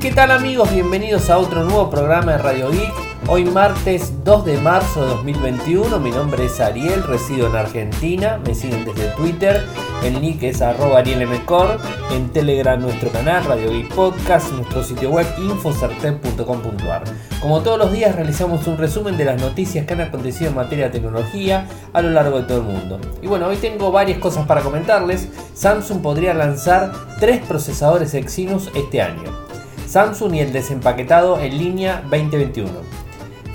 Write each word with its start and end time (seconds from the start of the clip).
¿Qué 0.00 0.12
tal 0.12 0.30
amigos? 0.30 0.72
Bienvenidos 0.72 1.28
a 1.28 1.38
otro 1.38 1.64
nuevo 1.64 1.90
programa 1.90 2.32
de 2.32 2.38
Radio 2.38 2.70
Geek. 2.70 2.92
Hoy 3.26 3.44
martes 3.44 4.12
2 4.22 4.44
de 4.44 4.56
marzo 4.58 5.02
de 5.02 5.08
2021. 5.08 5.98
Mi 5.98 6.12
nombre 6.12 6.44
es 6.44 6.60
Ariel, 6.60 7.02
resido 7.02 7.48
en 7.48 7.56
Argentina. 7.56 8.38
Me 8.46 8.54
siguen 8.54 8.84
desde 8.84 9.08
Twitter. 9.16 9.66
El 10.04 10.22
nick 10.22 10.44
es 10.44 10.62
arroba 10.62 11.00
arielmcor. 11.00 11.80
En 12.12 12.28
Telegram 12.28 12.80
nuestro 12.80 13.10
canal 13.10 13.44
Radio 13.44 13.72
Geek 13.72 13.92
Podcast. 13.92 14.52
Nuestro 14.52 14.84
sitio 14.84 15.10
web 15.10 15.26
infocertec.com.ar. 15.36 17.02
Como 17.40 17.62
todos 17.62 17.78
los 17.78 17.90
días 17.90 18.14
realizamos 18.14 18.68
un 18.68 18.78
resumen 18.78 19.16
de 19.16 19.24
las 19.24 19.40
noticias 19.40 19.84
que 19.84 19.94
han 19.94 20.02
acontecido 20.02 20.50
en 20.50 20.56
materia 20.56 20.84
de 20.84 20.92
tecnología 20.92 21.66
a 21.92 22.00
lo 22.02 22.10
largo 22.10 22.38
de 22.38 22.44
todo 22.44 22.58
el 22.58 22.64
mundo. 22.64 23.00
Y 23.20 23.26
bueno, 23.26 23.48
hoy 23.48 23.56
tengo 23.56 23.90
varias 23.90 24.20
cosas 24.20 24.46
para 24.46 24.60
comentarles. 24.60 25.28
Samsung 25.54 26.02
podría 26.02 26.34
lanzar 26.34 26.92
tres 27.18 27.44
procesadores 27.44 28.14
Exynos 28.14 28.70
este 28.76 29.02
año. 29.02 29.47
Samsung 29.88 30.34
y 30.34 30.40
el 30.40 30.52
desempaquetado 30.52 31.40
en 31.40 31.56
línea 31.56 32.02
2021. 32.10 32.68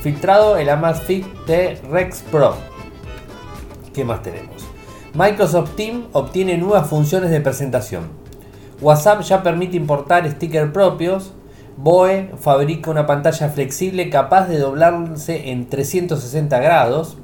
Filtrado 0.01 0.57
el 0.57 0.67
Amazfit 0.67 1.27
de 1.45 1.79
Rex 1.91 2.23
Pro. 2.23 2.55
¿Qué 3.93 4.03
más 4.03 4.23
tenemos? 4.23 4.65
Microsoft 5.13 5.75
Team 5.75 6.07
obtiene 6.11 6.57
nuevas 6.57 6.87
funciones 6.87 7.29
de 7.29 7.39
presentación. 7.39 8.05
WhatsApp 8.81 9.21
ya 9.21 9.43
permite 9.43 9.77
importar 9.77 10.27
stickers 10.27 10.71
propios. 10.71 11.33
Boe 11.77 12.31
fabrica 12.39 12.89
una 12.89 13.05
pantalla 13.05 13.49
flexible 13.49 14.09
capaz 14.09 14.47
de 14.47 14.57
doblarse 14.57 15.51
en 15.51 15.69
360 15.69 16.59
grados. 16.59 17.17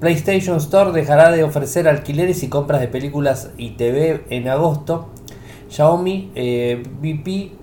PlayStation 0.00 0.56
Store 0.56 0.92
dejará 0.92 1.30
de 1.32 1.44
ofrecer 1.44 1.86
alquileres 1.86 2.42
y 2.44 2.48
compras 2.48 2.80
de 2.80 2.88
películas 2.88 3.50
y 3.58 3.72
TV 3.72 4.24
en 4.30 4.48
agosto. 4.48 5.10
Xiaomi 5.70 6.32
eh, 6.34 6.82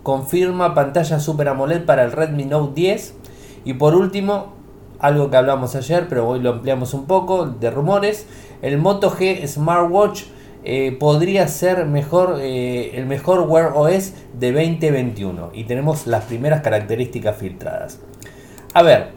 confirma 0.02 0.74
pantalla 0.74 1.20
Super 1.20 1.50
AMOLED 1.50 1.86
para 1.86 2.04
el 2.04 2.12
Redmi 2.12 2.46
Note 2.46 2.74
10. 2.74 3.14
Y 3.66 3.74
por 3.74 3.96
último, 3.96 4.54
algo 5.00 5.30
que 5.30 5.38
hablamos 5.38 5.76
ayer, 5.76 6.08
pero 6.08 6.28
hoy 6.28 6.40
lo 6.40 6.52
ampliamos 6.52 6.94
un 6.94 7.06
poco, 7.06 7.46
de 7.46 7.70
rumores. 7.70 8.26
El 8.62 8.78
Moto 8.78 9.12
G 9.12 9.46
Smartwatch 9.46 10.24
eh, 10.64 10.96
podría 10.98 11.48
ser 11.50 11.86
mejor, 11.86 12.38
eh, 12.40 12.92
el 12.96 13.06
mejor 13.06 13.42
Wear 13.42 13.74
OS 13.76 14.14
de 14.40 14.54
2021. 14.54 15.52
Y 15.54 15.66
tenemos 15.66 16.08
las 16.08 16.24
primeras 16.24 16.62
características 16.62 17.36
filtradas. 17.36 18.00
A 18.74 18.84
ver, 18.84 19.10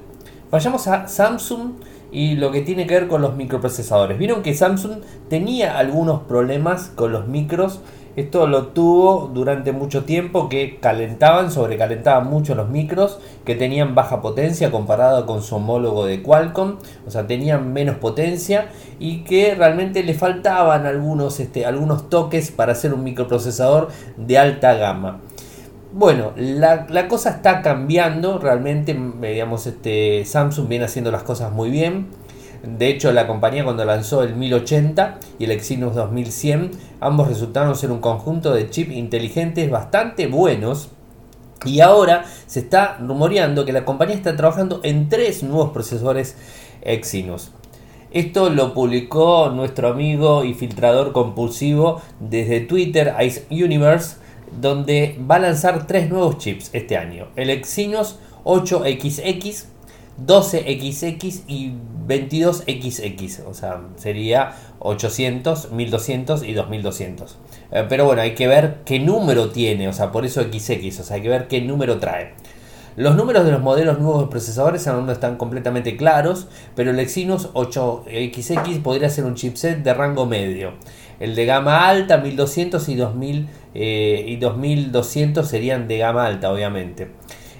vayamos 0.51 0.89
a 0.89 1.07
Samsung 1.07 1.75
y 2.13 2.35
lo 2.35 2.51
que 2.51 2.61
tiene 2.63 2.87
que 2.89 2.95
ver 2.95 3.09
con 3.09 3.23
los 3.23 3.37
microprocesadores. 3.37 4.19
Vieron 4.19 4.43
que 4.43 4.55
Samsung 4.55 5.01
tenía 5.29 5.79
algunos 5.79 6.23
problemas 6.23 6.91
con 6.95 7.13
los 7.13 7.29
micros 7.29 7.81
esto 8.17 8.47
lo 8.47 8.69
tuvo 8.69 9.31
durante 9.33 9.73
mucho 9.73 10.05
tiempo 10.05 10.49
que 10.49 10.79
calentaban, 10.81 11.51
sobrecalentaban 11.51 12.29
mucho 12.29 12.55
los 12.55 12.69
micros, 12.69 13.21
que 13.45 13.55
tenían 13.55 13.95
baja 13.95 14.21
potencia 14.21 14.71
comparado 14.71 15.27
con 15.27 15.43
su 15.43 15.57
homólogo 15.57 16.07
de 16.07 16.23
Qualcomm, 16.23 16.77
o 17.07 17.11
sea, 17.11 17.27
tenían 17.27 17.73
menos 17.73 17.97
potencia 17.97 18.69
y 18.99 19.21
que 19.25 19.55
realmente 19.55 20.03
le 20.03 20.15
faltaban 20.15 20.87
algunos, 20.87 21.41
este, 21.41 21.67
algunos 21.67 22.09
toques 22.11 22.51
para 22.51 22.73
hacer 22.73 22.93
un 22.93 23.05
microprocesador 23.05 23.89
de 24.17 24.39
alta 24.39 24.75
gama. 24.75 25.21
Bueno, 25.93 26.33
la, 26.37 26.87
la, 26.89 27.09
cosa 27.09 27.31
está 27.31 27.63
cambiando, 27.63 28.39
realmente, 28.39 28.97
digamos, 29.21 29.67
este, 29.67 30.25
Samsung 30.25 30.69
viene 30.69 30.85
haciendo 30.85 31.11
las 31.11 31.25
cosas 31.25 31.51
muy 31.51 31.69
bien. 31.69 32.07
De 32.63 32.89
hecho, 32.89 33.13
la 33.13 33.27
compañía 33.27 33.65
cuando 33.65 33.85
lanzó 33.85 34.23
el 34.23 34.37
1080 34.37 35.19
y 35.39 35.45
el 35.45 35.51
Exynos 35.51 35.95
2100, 35.95 36.73
ambos 37.01 37.29
resultaron 37.29 37.75
ser 37.75 37.91
un 37.91 38.01
conjunto 38.01 38.53
de 38.53 38.69
chips 38.69 38.93
inteligentes 38.93 39.71
bastante 39.71 40.27
buenos. 40.27 40.91
Y 41.65 41.81
ahora 41.81 42.25
se 42.47 42.61
está 42.61 42.99
rumoreando 42.99 43.65
que 43.65 43.73
la 43.73 43.85
compañía 43.85 44.17
está 44.17 44.37
trabajando 44.37 44.81
en 44.83 45.09
tres 45.09 45.43
nuevos 45.43 45.71
procesadores 45.71 46.37
Exynos. 46.83 47.53
Esto 48.13 48.51
lo 48.51 48.75
publicó 48.75 49.51
nuestro 49.51 49.89
amigo 49.89 50.45
y 50.45 50.55
filtrador 50.55 51.13
compulsivo 51.13 52.03
desde 52.19 52.61
Twitter, 52.61 53.15
Ice 53.25 53.45
Universe, 53.51 54.17
donde 54.61 55.19
va 55.31 55.37
a 55.37 55.41
lanzar 55.41 55.87
tres 55.87 56.11
nuevos 56.11 56.39
chips 56.39 56.71
este 56.73 56.97
año. 56.97 57.29
El 57.37 57.51
Exynos 57.51 58.19
8XX, 58.45 59.65
12XX 60.27 61.43
y 61.47 61.73
22XX, 62.07 63.47
o 63.47 63.55
sea, 63.55 63.81
sería 63.97 64.53
800, 64.81 65.71
1200 65.73 66.43
y 66.43 66.53
2200. 66.55 67.39
Eh, 67.71 67.87
pero 67.89 68.05
bueno, 68.05 68.23
hay 68.23 68.35
que 68.35 68.49
ver 68.49 68.79
qué 68.85 68.99
número 68.99 69.51
tiene, 69.51 69.89
o 69.89 69.93
sea, 69.93 70.11
por 70.11 70.25
eso 70.25 70.43
XX, 70.43 71.01
o 71.01 71.05
sea, 71.05 71.17
hay 71.17 71.23
que 71.23 71.29
ver 71.29 71.49
qué 71.49 71.61
número 71.61 71.99
trae. 71.99 72.35
Los 72.97 73.15
números 73.17 73.45
de 73.45 73.53
los 73.53 73.63
modelos 73.63 74.01
nuevos 74.01 74.23
de 74.23 74.31
procesadores 74.31 74.87
aún 74.89 75.07
no 75.07 75.13
están 75.13 75.37
completamente 75.37 75.97
claros, 75.97 76.49
pero 76.75 76.91
el 76.91 76.99
Exynos 76.99 77.53
8XX 77.55 78.83
podría 78.83 79.09
ser 79.09 79.25
un 79.25 79.37
chipset 79.37 79.83
de 79.83 79.95
rango 79.95 80.27
medio. 80.27 80.73
El 81.21 81.35
de 81.37 81.47
gama 81.47 81.89
alta, 81.89 82.19
1200 82.19 82.89
y, 82.89 82.97
2000, 82.97 83.49
eh, 83.75 84.25
y 84.27 84.37
2200 84.37 85.47
serían 85.47 85.87
de 85.87 85.99
gama 85.99 86.27
alta, 86.27 86.51
obviamente 86.53 87.09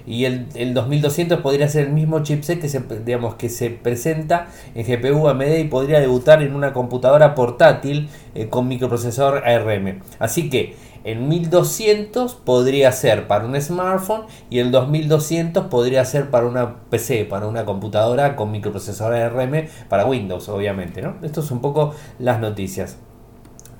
y 0.05 0.25
el, 0.25 0.47
el, 0.55 0.73
2200 0.73 1.39
podría 1.41 1.67
ser 1.67 1.87
el 1.87 1.93
mismo 1.93 2.23
chipset 2.23 2.59
que 2.59 2.69
se, 2.69 2.81
digamos, 3.05 3.35
que 3.35 3.49
se 3.49 3.69
presenta 3.69 4.47
en 4.75 4.85
GPU 4.85 5.27
AMD 5.27 5.57
y 5.59 5.63
podría 5.65 5.99
debutar 5.99 6.41
en 6.41 6.55
una 6.55 6.73
computadora 6.73 7.35
portátil 7.35 8.09
eh, 8.35 8.47
con 8.47 8.67
microprocesador 8.67 9.47
ARM. 9.47 10.01
Así 10.19 10.49
que 10.49 10.75
el 11.03 11.19
1200 11.19 12.35
podría 12.35 12.91
ser 12.91 13.27
para 13.27 13.45
un 13.45 13.59
smartphone 13.59 14.23
y 14.49 14.59
el 14.59 14.71
2200 14.71 15.65
podría 15.65 16.05
ser 16.05 16.29
para 16.29 16.45
una 16.45 16.75
PC, 16.89 17.25
para 17.25 17.47
una 17.47 17.65
computadora 17.65 18.35
con 18.35 18.51
microprocesador 18.51 19.15
ARM 19.15 19.67
para 19.89 20.05
Windows, 20.05 20.47
obviamente. 20.49 21.01
¿no? 21.01 21.15
Esto 21.23 21.41
es 21.41 21.49
un 21.51 21.59
poco 21.59 21.95
las 22.19 22.39
noticias. 22.39 22.97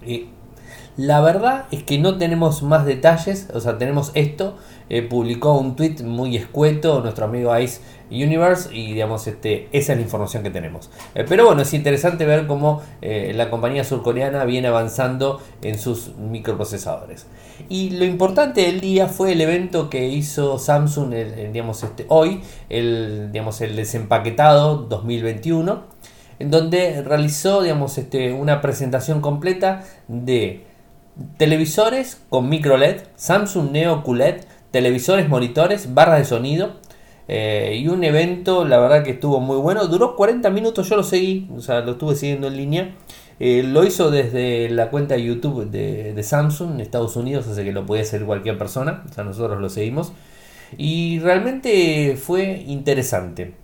Y 0.05 0.29
la 1.01 1.19
verdad 1.19 1.65
es 1.71 1.81
que 1.81 1.97
no 1.97 2.19
tenemos 2.19 2.61
más 2.61 2.85
detalles, 2.85 3.47
o 3.55 3.59
sea, 3.59 3.79
tenemos 3.79 4.11
esto. 4.13 4.57
Eh, 4.87 5.01
publicó 5.01 5.57
un 5.57 5.75
tweet 5.75 6.03
muy 6.03 6.35
escueto 6.35 7.01
nuestro 7.01 7.25
amigo 7.25 7.57
Ice 7.57 7.81
Universe 8.11 8.75
y 8.75 8.93
digamos, 8.93 9.25
este, 9.25 9.67
esa 9.71 9.93
es 9.93 9.97
la 9.97 10.03
información 10.03 10.43
que 10.43 10.51
tenemos. 10.51 10.91
Eh, 11.15 11.25
pero 11.27 11.45
bueno, 11.45 11.63
es 11.63 11.73
interesante 11.73 12.25
ver 12.25 12.45
cómo 12.45 12.83
eh, 13.01 13.31
la 13.35 13.49
compañía 13.49 13.83
surcoreana 13.83 14.45
viene 14.45 14.67
avanzando 14.67 15.41
en 15.63 15.79
sus 15.79 16.15
microprocesadores. 16.17 17.25
Y 17.67 17.91
lo 17.91 18.05
importante 18.05 18.61
del 18.61 18.79
día 18.79 19.07
fue 19.07 19.31
el 19.31 19.41
evento 19.41 19.89
que 19.89 20.07
hizo 20.07 20.59
Samsung 20.59 21.15
digamos, 21.51 21.81
este, 21.81 22.05
hoy, 22.09 22.41
el, 22.69 23.31
digamos, 23.31 23.59
el 23.61 23.75
desempaquetado 23.75 24.75
2021 24.75 25.89
en 26.37 26.49
donde 26.49 27.03
realizó 27.03 27.61
digamos, 27.61 27.97
este, 27.97 28.33
una 28.33 28.61
presentación 28.61 29.21
completa 29.21 29.83
de 30.07 30.70
televisores 31.37 32.21
con 32.29 32.49
micro 32.49 32.77
LED, 32.77 33.01
Samsung 33.15 33.71
Neo 33.71 34.03
QLED, 34.03 34.41
televisores, 34.71 35.29
monitores, 35.29 35.93
barras 35.93 36.19
de 36.19 36.25
sonido. 36.25 36.73
Eh, 37.27 37.79
y 37.81 37.87
un 37.87 38.03
evento, 38.03 38.65
la 38.65 38.77
verdad 38.79 39.03
que 39.03 39.11
estuvo 39.11 39.39
muy 39.39 39.57
bueno. 39.57 39.87
Duró 39.87 40.15
40 40.15 40.49
minutos, 40.49 40.89
yo 40.89 40.97
lo 40.97 41.03
seguí, 41.03 41.49
o 41.55 41.61
sea, 41.61 41.81
lo 41.81 41.93
estuve 41.93 42.15
siguiendo 42.15 42.47
en 42.47 42.57
línea. 42.57 42.95
Eh, 43.39 43.63
lo 43.63 43.83
hizo 43.83 44.11
desde 44.11 44.69
la 44.69 44.89
cuenta 44.89 45.15
de 45.15 45.23
YouTube 45.23 45.69
de, 45.69 46.13
de, 46.13 46.23
Samsung 46.23 46.75
en 46.75 46.81
Estados 46.81 47.15
Unidos, 47.15 47.47
así 47.47 47.63
que 47.63 47.71
lo 47.71 47.85
podía 47.87 48.03
hacer 48.03 48.23
cualquier 48.23 48.57
persona, 48.57 49.03
o 49.09 49.13
sea, 49.13 49.23
nosotros 49.23 49.59
lo 49.59 49.69
seguimos. 49.69 50.13
Y 50.77 51.19
realmente 51.19 52.17
fue 52.17 52.63
interesante. 52.67 53.60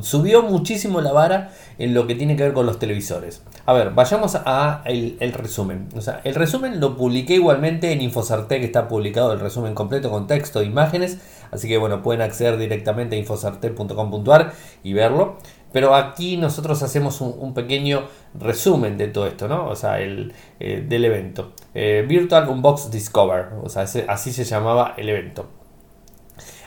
Subió 0.00 0.42
muchísimo 0.42 1.00
la 1.00 1.12
vara 1.12 1.52
en 1.78 1.94
lo 1.94 2.06
que 2.06 2.16
tiene 2.16 2.36
que 2.36 2.42
ver 2.42 2.52
con 2.52 2.66
los 2.66 2.78
televisores. 2.78 3.42
A 3.66 3.72
ver, 3.72 3.90
vayamos 3.90 4.34
a 4.34 4.82
el, 4.84 5.32
resumen. 5.32 5.88
O 5.96 6.00
sea, 6.00 6.20
el 6.24 6.34
resumen 6.34 6.80
lo 6.80 6.96
publiqué 6.96 7.34
igualmente 7.34 7.92
en 7.92 8.02
Infosartec, 8.02 8.62
está 8.64 8.88
publicado 8.88 9.32
el 9.32 9.40
resumen 9.40 9.74
completo 9.74 10.10
con 10.10 10.26
texto 10.26 10.60
e 10.60 10.64
imágenes. 10.64 11.18
Así 11.52 11.68
que 11.68 11.78
bueno, 11.78 12.02
pueden 12.02 12.20
acceder 12.20 12.58
directamente 12.58 13.14
a 13.14 13.18
infosartec.com.ar 13.20 14.52
y 14.82 14.92
verlo. 14.92 15.38
Pero 15.72 15.94
aquí 15.94 16.36
nosotros 16.36 16.82
hacemos 16.82 17.20
un, 17.20 17.54
pequeño 17.54 18.06
resumen 18.34 18.96
de 18.98 19.08
todo 19.08 19.26
esto, 19.26 19.46
¿no? 19.46 19.68
O 19.68 19.76
sea, 19.76 20.00
el, 20.00 20.32
eh, 20.58 20.84
del 20.86 21.04
evento. 21.04 21.52
Eh, 21.74 22.04
Virtual 22.08 22.48
Unbox 22.48 22.90
Discover, 22.90 23.48
o 23.62 23.68
sea, 23.68 23.82
así 23.82 24.32
se 24.32 24.44
llamaba 24.44 24.94
el 24.96 25.08
evento. 25.08 25.48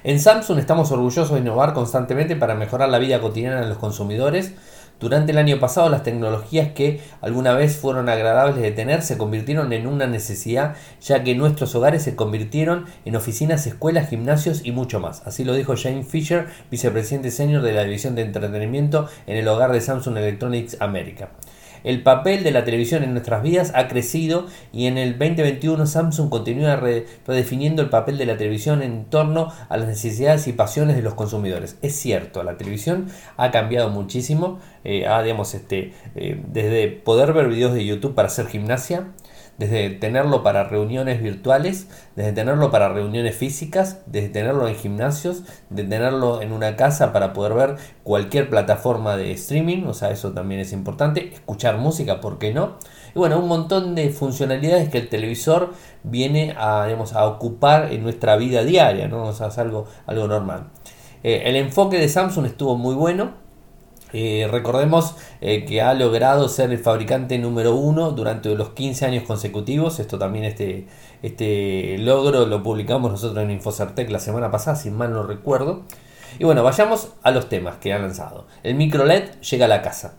En 0.04 0.20
Samsung 0.20 0.60
estamos 0.60 0.92
orgullosos 0.92 1.34
de 1.34 1.40
innovar 1.40 1.74
constantemente 1.74 2.36
para 2.36 2.56
mejorar 2.56 2.90
la 2.90 3.00
vida 3.00 3.20
cotidiana 3.20 3.62
de 3.62 3.68
los 3.68 3.78
consumidores. 3.78 4.54
Durante 5.00 5.32
el 5.32 5.38
año 5.38 5.60
pasado 5.60 5.90
las 5.90 6.04
tecnologías 6.04 6.74
que 6.74 7.02
alguna 7.22 7.54
vez 7.54 7.78
fueron 7.78 8.10
agradables 8.10 8.62
de 8.62 8.72
tener 8.72 9.02
se 9.02 9.18
convirtieron 9.18 9.72
en 9.72 9.88
una 9.88 10.08
necesidad 10.08 10.76
ya 11.02 11.24
que 11.24 11.36
nuestros 11.36 11.74
hogares 11.76 12.04
se 12.04 12.18
convirtieron 12.18 12.86
en 13.06 13.16
oficinas, 13.16 13.66
escuelas, 13.66 14.10
gimnasios 14.10 14.66
y 14.66 14.72
mucho 14.72 15.00
más. 15.00 15.26
Así 15.26 15.46
lo 15.46 15.54
dijo 15.54 15.76
Jane 15.78 16.04
Fisher, 16.04 16.48
vicepresidente 16.70 17.32
senior 17.32 17.62
de 17.62 17.74
la 17.74 17.84
división 17.84 18.16
de 18.16 18.24
entretenimiento 18.24 19.08
en 19.26 19.38
el 19.38 19.48
hogar 19.48 19.72
de 19.72 19.82
Samsung 19.82 20.18
Electronics 20.18 20.78
America. 20.82 21.30
El 21.84 22.04
papel 22.04 22.44
de 22.44 22.52
la 22.52 22.66
televisión 22.66 23.04
en 23.04 23.14
nuestras 23.14 23.44
vidas 23.44 23.72
ha 23.76 23.88
crecido 23.88 24.48
y 24.74 24.88
en 24.88 24.98
el 24.98 25.18
2021 25.18 25.86
Samsung 25.86 26.30
continúa 26.30 26.76
redefiniendo 26.76 27.82
el 27.82 27.90
papel 27.90 28.18
de 28.18 28.26
la 28.26 28.38
televisión 28.38 28.82
en 28.82 29.06
torno 29.06 29.52
a 29.70 29.78
las 29.78 29.88
necesidades 29.88 30.48
y 30.48 30.54
pasiones 30.54 30.96
de 30.96 31.02
los 31.02 31.14
consumidores. 31.14 31.78
Es 31.82 31.96
cierto, 31.96 32.44
la 32.44 32.58
televisión 32.58 33.08
ha 33.38 33.52
cambiado 33.52 33.90
muchísimo, 33.90 34.60
eh, 34.84 35.08
digamos, 35.24 35.54
este, 35.54 35.94
eh, 36.16 36.42
desde 36.48 36.88
poder 36.88 37.34
ver 37.34 37.48
videos 37.48 37.74
de 37.74 37.86
YouTube 37.86 38.16
para 38.16 38.28
hacer 38.28 38.48
gimnasia, 38.48 39.08
desde 39.60 39.90
tenerlo 39.90 40.42
para 40.42 40.64
reuniones 40.64 41.22
virtuales, 41.22 41.88
desde 42.16 42.32
tenerlo 42.32 42.72
para 42.72 42.90
reuniones 42.90 43.36
físicas, 43.36 44.00
desde 44.06 44.30
tenerlo 44.30 44.68
en 44.70 44.76
gimnasios, 44.76 45.44
de 45.70 45.84
tenerlo 45.84 46.42
en 46.42 46.54
una 46.54 46.78
casa 46.78 47.12
para 47.12 47.34
poder 47.34 47.54
ver 47.54 47.76
cualquier 48.04 48.50
plataforma 48.50 49.18
de 49.18 49.34
streaming, 49.34 49.84
o 49.84 49.94
sea, 49.94 50.12
eso 50.12 50.32
también 50.32 50.62
es 50.62 50.72
importante, 50.72 51.34
escuchar 51.34 51.78
música, 51.78 52.22
¿por 52.22 52.40
qué 52.40 52.54
no? 52.54 52.78
Y 53.14 53.20
bueno, 53.20 53.38
un 53.38 53.50
montón 53.50 53.96
de 53.96 54.10
funcionalidades 54.12 54.88
que 54.88 55.00
el 55.00 55.10
televisor 55.10 55.74
viene 56.04 56.56
a, 56.58 56.86
a 56.86 57.26
ocupar 57.26 57.92
en 57.92 58.02
nuestra 58.04 58.38
vida 58.38 58.64
diaria, 58.64 59.10
¿no? 59.10 59.24
O 59.24 59.34
sea, 59.34 59.48
es 59.48 59.58
algo, 59.58 59.88
algo 60.08 60.28
normal. 60.28 60.68
Eh, 61.24 61.44
el 61.46 61.58
enfoque 61.58 61.98
de 61.98 62.08
Samsung 62.08 62.46
estuvo 62.46 62.78
muy 62.78 62.96
bueno, 62.96 63.34
eh, 64.12 64.48
recordemos 64.50 65.16
eh, 65.42 65.66
que 65.66 65.82
ha 65.82 65.94
logrado 65.94 66.50
ser 66.50 66.72
el 66.72 66.80
fabricante 66.80 67.38
número 67.38 67.76
uno 67.76 68.12
durante 68.12 68.54
los 68.56 68.70
15 68.70 69.06
años 69.06 69.24
consecutivos. 69.24 70.00
Esto 70.00 70.18
también, 70.18 70.46
este, 70.46 70.88
este 71.22 71.98
logro 72.00 72.46
lo 72.46 72.64
publicamos 72.64 73.12
nosotros 73.12 73.44
en 73.44 73.52
Infocertec 73.52 74.10
la 74.10 74.20
semana 74.20 74.50
pasada, 74.52 74.76
si 74.76 74.90
mal 74.90 75.14
no 75.14 75.24
recuerdo. 75.24 75.84
Y 76.38 76.44
bueno, 76.44 76.64
vayamos 76.64 77.14
a 77.24 77.32
los 77.32 77.50
temas 77.50 77.78
que 77.78 77.94
ha 77.94 78.00
lanzado. 78.00 78.48
El 78.64 78.76
micro 78.76 79.06
LED 79.06 79.42
llega 79.42 79.66
a 79.66 79.70
la 79.70 79.82
casa. 79.82 80.16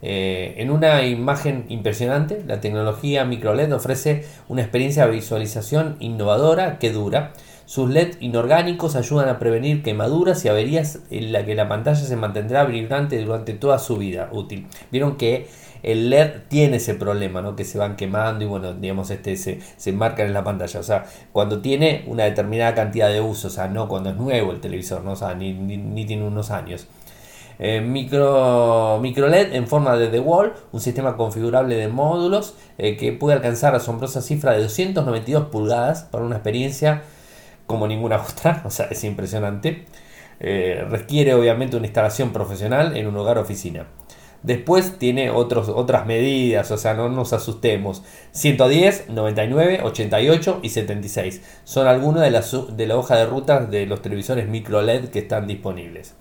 Eh, 0.00 0.54
en 0.58 0.70
una 0.70 1.02
imagen 1.04 1.64
impresionante, 1.68 2.44
la 2.46 2.60
tecnología 2.60 3.24
micro 3.24 3.54
LED 3.54 3.74
ofrece 3.74 4.24
una 4.48 4.62
experiencia 4.62 5.06
de 5.06 5.12
visualización 5.12 5.96
innovadora 5.98 6.78
que 6.78 6.92
dura 6.92 7.32
sus 7.68 7.90
LED 7.90 8.14
inorgánicos 8.20 8.96
ayudan 8.96 9.28
a 9.28 9.38
prevenir 9.38 9.82
quemaduras 9.82 10.42
y 10.42 10.48
averías 10.48 11.00
en 11.10 11.32
la 11.32 11.44
que 11.44 11.54
la 11.54 11.68
pantalla 11.68 12.00
se 12.00 12.16
mantendrá 12.16 12.64
vibrante 12.64 13.22
durante 13.22 13.52
toda 13.52 13.78
su 13.78 13.98
vida 13.98 14.30
útil. 14.32 14.66
Vieron 14.90 15.18
que 15.18 15.48
el 15.82 16.08
LED 16.08 16.30
tiene 16.48 16.78
ese 16.78 16.94
problema, 16.94 17.42
¿no? 17.42 17.56
Que 17.56 17.66
se 17.66 17.76
van 17.76 17.96
quemando 17.96 18.42
y 18.42 18.48
bueno, 18.48 18.72
digamos, 18.72 19.10
este 19.10 19.36
se, 19.36 19.60
se 19.76 19.92
marcan 19.92 20.28
en 20.28 20.32
la 20.32 20.44
pantalla. 20.44 20.80
O 20.80 20.82
sea, 20.82 21.04
cuando 21.30 21.60
tiene 21.60 22.04
una 22.06 22.24
determinada 22.24 22.74
cantidad 22.74 23.10
de 23.10 23.20
uso, 23.20 23.48
o 23.48 23.50
sea, 23.50 23.68
no 23.68 23.86
cuando 23.86 24.08
es 24.08 24.16
nuevo 24.16 24.52
el 24.52 24.60
televisor, 24.60 25.04
¿no? 25.04 25.14
Ni, 25.34 25.52
ni, 25.52 26.06
tiene 26.06 26.26
unos 26.26 26.50
años. 26.50 26.86
Eh, 27.58 27.82
micro, 27.82 28.98
micro 29.02 29.28
LED 29.28 29.52
en 29.52 29.66
forma 29.66 29.94
de 29.98 30.08
The 30.08 30.20
Wall, 30.20 30.54
un 30.72 30.80
sistema 30.80 31.18
configurable 31.18 31.74
de 31.74 31.88
módulos 31.88 32.54
eh, 32.78 32.96
que 32.96 33.12
puede 33.12 33.36
alcanzar 33.36 33.74
asombrosa 33.74 34.22
cifra 34.22 34.52
de 34.52 34.62
292 34.62 35.48
pulgadas 35.48 36.04
para 36.04 36.24
una 36.24 36.36
experiencia 36.36 37.02
como 37.68 37.86
ninguna 37.86 38.20
otra, 38.20 38.62
o 38.66 38.70
sea, 38.72 38.86
es 38.86 39.04
impresionante. 39.04 39.84
Eh, 40.40 40.84
requiere 40.88 41.34
obviamente 41.34 41.76
una 41.76 41.86
instalación 41.86 42.32
profesional 42.32 42.96
en 42.96 43.06
un 43.06 43.16
hogar 43.16 43.38
oficina. 43.38 43.86
Después 44.42 44.98
tiene 44.98 45.30
otros, 45.30 45.68
otras 45.68 46.06
medidas, 46.06 46.70
o 46.70 46.78
sea, 46.78 46.94
no 46.94 47.08
nos 47.08 47.32
asustemos. 47.32 48.04
110, 48.32 49.10
99, 49.10 49.80
88 49.82 50.60
y 50.62 50.70
76. 50.70 51.42
Son 51.64 51.88
algunas 51.88 52.22
de, 52.22 52.30
las, 52.30 52.76
de 52.76 52.86
la 52.86 52.96
hoja 52.96 53.16
de 53.16 53.26
ruta 53.26 53.60
de 53.60 53.86
los 53.86 54.00
televisores 54.00 54.48
micro 54.48 54.80
LED 54.80 55.08
que 55.08 55.18
están 55.18 55.48
disponibles. 55.48 56.14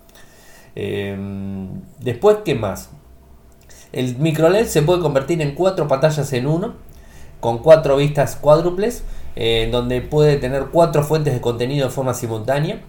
Em, 0.75 1.81
después, 1.99 2.37
¿qué 2.43 2.55
más? 2.55 2.89
El 3.93 4.17
micro 4.17 4.49
LED 4.49 4.65
se 4.65 4.81
puede 4.81 4.99
convertir 4.99 5.41
en 5.41 5.53
cuatro 5.53 5.87
pantallas 5.87 6.33
en 6.33 6.47
uno, 6.47 6.73
con 7.39 7.59
cuatro 7.59 7.97
vistas 7.97 8.35
cuádruples 8.35 9.03
en 9.39 9.71
donde 9.71 10.01
puede 10.01 10.37
tener 10.37 10.67
cuatro 10.71 11.03
fuentes 11.03 11.33
de 11.33 11.41
contenido 11.41 11.85
de 11.85 11.93
forma 11.93 12.15
simultánea, 12.15 12.81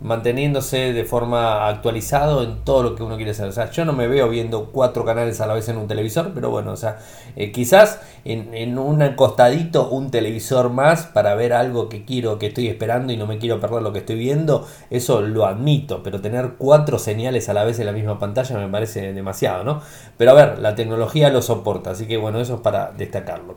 manteniéndose 0.00 0.92
de 0.92 1.04
forma 1.04 1.66
actualizado 1.66 2.42
en 2.42 2.62
todo 2.62 2.82
lo 2.82 2.94
que 2.94 3.02
uno 3.02 3.16
quiere 3.16 3.30
hacer. 3.30 3.48
O 3.48 3.52
sea, 3.52 3.70
yo 3.70 3.86
no 3.86 3.94
me 3.94 4.06
veo 4.06 4.28
viendo 4.28 4.66
cuatro 4.66 5.06
canales 5.06 5.40
a 5.40 5.46
la 5.46 5.54
vez 5.54 5.66
en 5.70 5.78
un 5.78 5.88
televisor, 5.88 6.32
pero 6.34 6.50
bueno, 6.50 6.72
o 6.72 6.76
sea, 6.76 6.98
eh, 7.36 7.52
quizás 7.52 8.00
en, 8.26 8.78
un 8.78 9.14
costadito 9.16 9.88
un 9.88 10.10
televisor 10.10 10.68
más 10.68 11.04
para 11.06 11.34
ver 11.36 11.54
algo 11.54 11.88
que 11.88 12.04
quiero, 12.04 12.38
que 12.38 12.48
estoy 12.48 12.68
esperando 12.68 13.10
y 13.10 13.16
no 13.16 13.26
me 13.26 13.38
quiero 13.38 13.58
perder 13.58 13.80
lo 13.80 13.94
que 13.94 14.00
estoy 14.00 14.16
viendo, 14.16 14.68
eso 14.90 15.22
lo 15.22 15.46
admito, 15.46 16.02
pero 16.02 16.20
tener 16.20 16.56
cuatro 16.58 16.98
señales 16.98 17.48
a 17.48 17.54
la 17.54 17.64
vez 17.64 17.78
en 17.78 17.86
la 17.86 17.92
misma 17.92 18.18
pantalla 18.18 18.58
me 18.58 18.68
parece 18.68 19.14
demasiado, 19.14 19.64
¿no? 19.64 19.80
Pero 20.18 20.32
a 20.32 20.34
ver, 20.34 20.58
la 20.58 20.74
tecnología 20.74 21.30
lo 21.30 21.40
soporta, 21.40 21.92
así 21.92 22.06
que 22.06 22.18
bueno, 22.18 22.40
eso 22.40 22.56
es 22.56 22.60
para 22.60 22.92
destacarlo. 22.92 23.56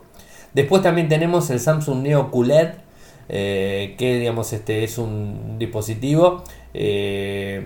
Después 0.54 0.82
también 0.82 1.08
tenemos 1.08 1.50
el 1.50 1.60
Samsung 1.60 2.02
Neo 2.02 2.30
QLED, 2.30 2.68
eh, 3.28 3.94
que 3.98 4.18
digamos 4.18 4.52
este 4.52 4.84
es 4.84 4.96
un 4.96 5.58
dispositivo 5.58 6.42
eh, 6.72 7.62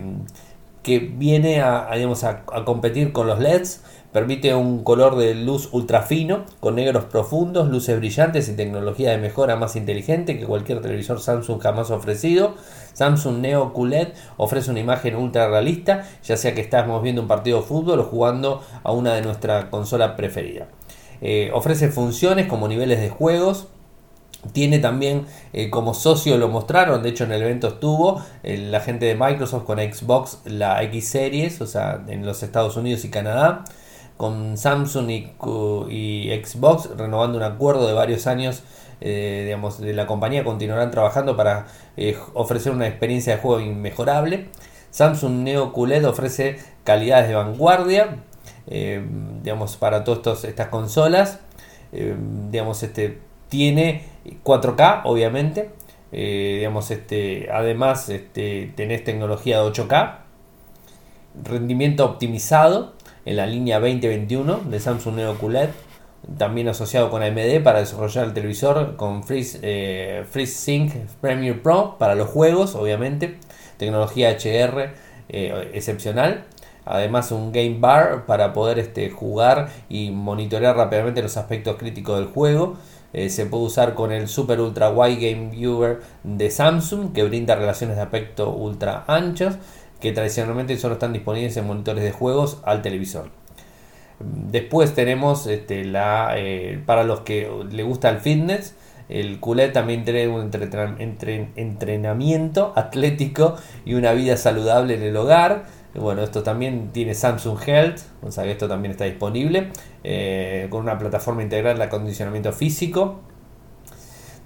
que 0.83 0.99
viene 0.99 1.61
a, 1.61 1.89
a, 1.91 2.65
competir 2.65 3.13
con 3.13 3.27
los 3.29 3.39
LEDs. 3.39 3.83
Permite 4.13 4.55
un 4.55 4.85
color 4.85 5.17
de 5.17 5.35
luz 5.35 5.71
ultra 5.73 6.03
fino, 6.03 6.45
con 6.61 6.75
negros 6.75 7.05
profundos, 7.07 7.71
luces 7.71 7.97
brillantes 7.97 8.47
y 8.49 8.57
tecnología 8.57 9.13
de 9.13 9.17
mejora 9.17 9.57
más 9.57 9.75
inteligente 9.75 10.39
que 10.39 10.45
cualquier 10.45 10.83
televisor 10.83 11.19
Samsung 11.19 11.61
jamás 11.61 11.91
ofrecido. 11.91 12.55
Samsung 12.93 13.39
Neo 13.39 13.73
QLED 13.73 14.09
ofrece 14.37 14.71
una 14.71 14.81
imagen 14.81 15.17
ultra 15.17 15.49
realista, 15.49 16.05
ya 16.23 16.37
sea 16.37 16.55
que 16.55 16.61
estamos 16.61 17.03
viendo 17.03 17.23
un 17.23 17.29
partido 17.29 17.61
de 17.61 17.67
fútbol 17.67 18.01
o 18.01 18.05
jugando 18.05 18.63
a 18.83 18.93
una 18.93 19.15
de 19.15 19.23
nuestra 19.23 19.71
consola 19.71 20.15
preferida. 20.15 20.67
Eh, 21.23 21.51
ofrece 21.55 21.89
funciones 21.89 22.49
como 22.49 22.69
niveles 22.69 23.01
de 23.01 23.09
juegos. 23.09 23.69
Tiene 24.53 24.81
también 24.81 25.27
eh, 25.53 25.71
como 25.71 25.95
socio, 25.95 26.37
lo 26.37 26.49
mostraron, 26.49 27.05
de 27.05 27.11
hecho 27.11 27.23
en 27.23 27.31
el 27.31 27.43
evento 27.43 27.69
estuvo 27.69 28.21
eh, 28.43 28.57
la 28.59 28.81
gente 28.81 29.07
de 29.07 29.15
Microsoft 29.15 29.63
con 29.63 29.79
Xbox, 29.79 30.41
la 30.45 30.83
X 30.83 31.09
Series, 31.11 31.61
o 31.61 31.67
sea, 31.69 32.03
en 32.09 32.27
los 32.27 32.43
Estados 32.43 32.77
Unidos 32.77 33.05
y 33.05 33.11
Canadá, 33.11 33.63
con 34.17 34.57
Samsung 34.57 35.11
y, 35.11 36.43
Xbox 36.45 36.91
renovando 36.97 37.39
un 37.39 37.45
acuerdo 37.45 37.87
de 37.87 37.93
varios 37.93 38.27
años 38.27 38.65
digamos, 39.01 39.81
de 39.81 39.95
la 39.95 40.07
compañía 40.07 40.45
continuarán 40.45 40.93
trabajando 40.93 41.37
para 41.37 41.67
ofrecer 42.35 42.71
una 42.71 42.87
experiencia 42.87 43.35
de 43.35 43.43
juego 43.43 43.61
inmejorable. 43.61 44.49
Samsung 44.91 45.43
Neo 45.43 45.73
QLED 45.73 46.07
ofrece 46.07 46.59
calidades 46.85 47.27
de 47.27 47.35
vanguardia, 47.35 48.19
eh, 48.67 49.05
digamos, 49.43 49.77
para 49.77 50.05
todas 50.05 50.45
estas 50.45 50.69
consolas. 50.69 51.41
Eh, 51.93 52.15
digamos, 52.51 52.83
este, 52.83 53.19
tiene 53.49 54.05
4K, 54.45 55.03
obviamente. 55.05 55.71
Eh, 56.13 56.57
digamos, 56.59 56.91
este, 56.91 57.49
además, 57.53 58.09
este, 58.09 58.73
tenés 58.77 59.05
tecnología 59.05 59.61
de 59.61 59.71
8K. 59.71 60.19
Rendimiento 61.43 62.05
optimizado 62.05 62.93
en 63.25 63.37
la 63.37 63.47
línea 63.47 63.81
2021 63.81 64.61
de 64.69 64.81
Samsung 64.81 65.17
Neo 65.17 65.39
QLED. 65.39 65.71
También 66.39 66.69
asociado 66.69 67.11
con 67.11 67.23
AMD 67.23 67.65
para 67.65 67.81
desarrollar 67.81 68.27
el 68.27 68.33
televisor 68.33 68.95
con 68.95 69.25
Freeze, 69.25 70.25
FreeSync 70.31 70.93
Premiere 71.21 71.59
Pro 71.59 71.97
para 71.99 72.15
los 72.15 72.29
juegos, 72.29 72.77
obviamente. 72.77 73.39
Tecnología 73.77 74.31
HR 74.31 74.91
excepcional 75.29 76.45
Además 76.85 77.31
un 77.31 77.53
game 77.53 77.77
bar 77.79 78.27
para 78.27 78.53
poder 78.53 78.79
este, 78.79 79.11
jugar 79.11 79.69
y 79.89 80.11
monitorear 80.11 80.77
rápidamente 80.77 81.23
los 81.23 81.37
aspectos 81.37 81.77
críticos 81.77 82.19
del 82.19 82.29
juego. 82.29 82.77
Eh, 83.13 83.29
se 83.29 83.47
puede 83.47 83.65
usar 83.65 83.95
con 83.95 84.11
el 84.11 84.27
Super 84.27 84.61
Ultra 84.61 84.91
Wide 84.91 85.33
Game 85.33 85.51
Viewer 85.51 86.01
de 86.25 86.51
Samsung 86.51 87.13
que 87.13 87.23
brinda 87.25 87.55
relaciones 87.55 87.97
de 87.97 88.03
aspecto 88.03 88.51
ultra 88.51 89.05
anchos 89.07 89.57
que 90.01 90.13
tradicionalmente 90.13 90.77
solo 90.79 90.95
están 90.95 91.13
disponibles 91.13 91.57
en 91.57 91.67
monitores 91.67 92.03
de 92.03 92.11
juegos 92.11 92.59
al 92.65 92.83
televisor. 92.83 93.31
Después 94.19 94.95
tenemos 94.95 95.47
este, 95.47 95.85
la, 95.85 96.35
eh, 96.37 96.83
para 96.85 97.05
los 97.05 97.21
que 97.21 97.49
le 97.71 97.83
gusta 97.83 98.09
el 98.09 98.19
fitness, 98.19 98.75
el 99.09 99.41
QLED 99.41 99.73
también 99.73 100.05
tiene 100.05 100.29
un 100.29 100.51
entrenamiento 101.57 102.73
atlético 102.77 103.57
y 103.85 103.95
una 103.95 104.13
vida 104.13 104.37
saludable 104.37 104.95
en 104.95 105.03
el 105.03 105.17
hogar 105.17 105.65
bueno, 105.95 106.23
esto 106.23 106.43
también 106.43 106.91
tiene 106.93 107.15
Samsung 107.15 107.59
Health, 107.67 108.01
o 108.23 108.31
sea 108.31 108.45
que 108.45 108.53
esto 108.53 108.67
también 108.67 108.93
está 108.93 109.05
disponible, 109.05 109.69
eh, 110.05 110.67
con 110.71 110.83
una 110.83 110.99
plataforma 110.99 111.43
integral 111.43 111.77
de 111.79 111.85
acondicionamiento 111.85 112.53
físico. 112.53 113.21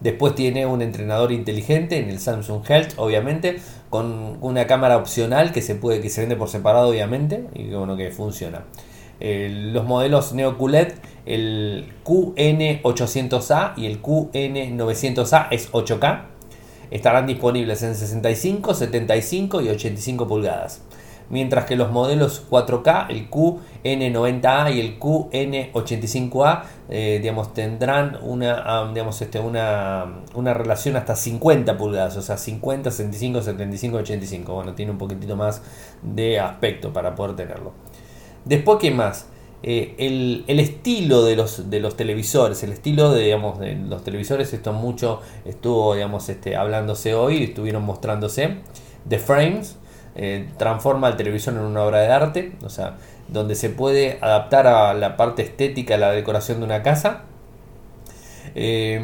Después 0.00 0.34
tiene 0.34 0.66
un 0.66 0.82
entrenador 0.82 1.32
inteligente 1.32 1.98
en 1.98 2.10
el 2.10 2.18
Samsung 2.18 2.62
Health, 2.68 2.94
obviamente, 2.96 3.60
con 3.88 4.38
una 4.40 4.66
cámara 4.66 4.96
opcional 4.96 5.52
que 5.52 5.62
se 5.62 5.74
puede, 5.74 6.00
que 6.00 6.10
se 6.10 6.20
vende 6.20 6.36
por 6.36 6.48
separado, 6.48 6.88
obviamente, 6.88 7.46
y 7.54 7.70
bueno, 7.70 7.96
que 7.96 8.10
funciona. 8.10 8.64
Los 9.18 9.84
modelos 9.86 10.34
Neo 10.34 10.58
QLED, 10.58 10.92
el 11.24 11.92
QN800A 12.04 13.72
y 13.76 13.86
el 13.86 14.02
QN900A 14.02 15.48
es 15.50 15.72
8K. 15.72 16.24
Estarán 16.90 17.26
disponibles 17.26 17.82
en 17.82 17.94
65, 17.94 18.74
75 18.74 19.62
y 19.62 19.68
85 19.70 20.28
pulgadas. 20.28 20.82
Mientras 21.30 21.64
que 21.64 21.76
los 21.76 21.90
modelos 21.90 22.45
4K, 22.49 23.06
el 23.11 23.30
QN90A 23.30 24.75
y 24.75 24.80
el 24.80 24.99
QN85A, 24.99 26.62
eh, 26.88 27.18
digamos, 27.21 27.52
tendrán 27.54 28.18
una, 28.23 28.88
digamos, 28.92 29.21
este, 29.21 29.40
una, 29.40 30.23
una, 30.35 30.54
relación 30.54 30.97
hasta 30.97 31.16
50 31.16 31.76
pulgadas, 31.76 32.16
o 32.16 32.23
sea, 32.23 32.37
50, 32.37 32.90
65, 32.90 33.42
75, 33.42 33.97
85. 33.99 34.54
Bueno, 34.54 34.75
tiene 34.75 34.92
un 34.92 34.99
poquitito 34.99 35.37
más 35.37 35.62
de 36.02 36.38
aspecto 36.38 36.92
para 36.92 37.14
poder 37.14 37.37
tenerlo. 37.37 37.73
Después, 38.45 38.78
¿qué 38.80 38.90
más? 38.90 39.28
Eh, 39.62 39.97
el, 39.99 40.61
estilo 40.61 41.25
de 41.25 41.35
los, 41.35 41.71
de 41.71 41.80
los 41.80 41.97
televisores, 41.97 42.62
el 42.62 42.73
estilo 42.73 43.12
de, 43.12 43.25
digamos, 43.25 43.59
de 43.59 43.75
los 43.75 44.04
televisores, 44.04 44.52
esto 44.52 44.73
mucho 44.73 45.23
estuvo 45.45 45.95
digamos, 45.95 46.28
este, 46.28 46.54
hablándose 46.54 47.14
hoy, 47.14 47.42
estuvieron 47.42 47.85
mostrándose. 47.85 48.59
The 49.09 49.18
Frames 49.18 49.76
eh, 50.16 50.49
transforma 50.56 51.08
el 51.08 51.16
televisor 51.16 51.54
en 51.54 51.61
una 51.61 51.82
obra 51.82 52.00
de 52.00 52.08
arte, 52.08 52.52
o 52.64 52.70
sea, 52.70 52.96
donde 53.28 53.54
se 53.54 53.70
puede 53.70 54.18
adaptar 54.20 54.66
a 54.66 54.94
la 54.94 55.16
parte 55.16 55.42
estética, 55.42 55.94
a 55.96 55.99
la 55.99 56.12
decoración 56.12 56.58
de 56.61 56.64
una 56.64 56.82
casa. 56.82 57.23
Eh, 58.54 59.00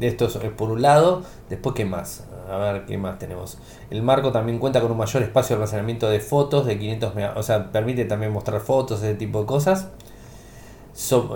esto 0.00 0.26
es 0.26 0.36
por 0.56 0.70
un 0.70 0.82
lado. 0.82 1.22
Después, 1.48 1.74
¿qué 1.74 1.84
más? 1.84 2.24
A 2.50 2.58
ver, 2.58 2.84
¿qué 2.84 2.98
más 2.98 3.18
tenemos? 3.18 3.58
El 3.90 4.02
marco 4.02 4.32
también 4.32 4.58
cuenta 4.58 4.80
con 4.80 4.90
un 4.90 4.98
mayor 4.98 5.22
espacio 5.22 5.56
de 5.56 5.62
almacenamiento 5.62 6.10
de 6.10 6.20
fotos 6.20 6.66
de 6.66 6.78
500 6.78 7.12
o 7.36 7.42
sea, 7.42 7.70
permite 7.72 8.04
también 8.04 8.32
mostrar 8.32 8.60
fotos, 8.60 9.02
ese 9.02 9.14
tipo 9.14 9.40
de 9.40 9.46
cosas. 9.46 9.88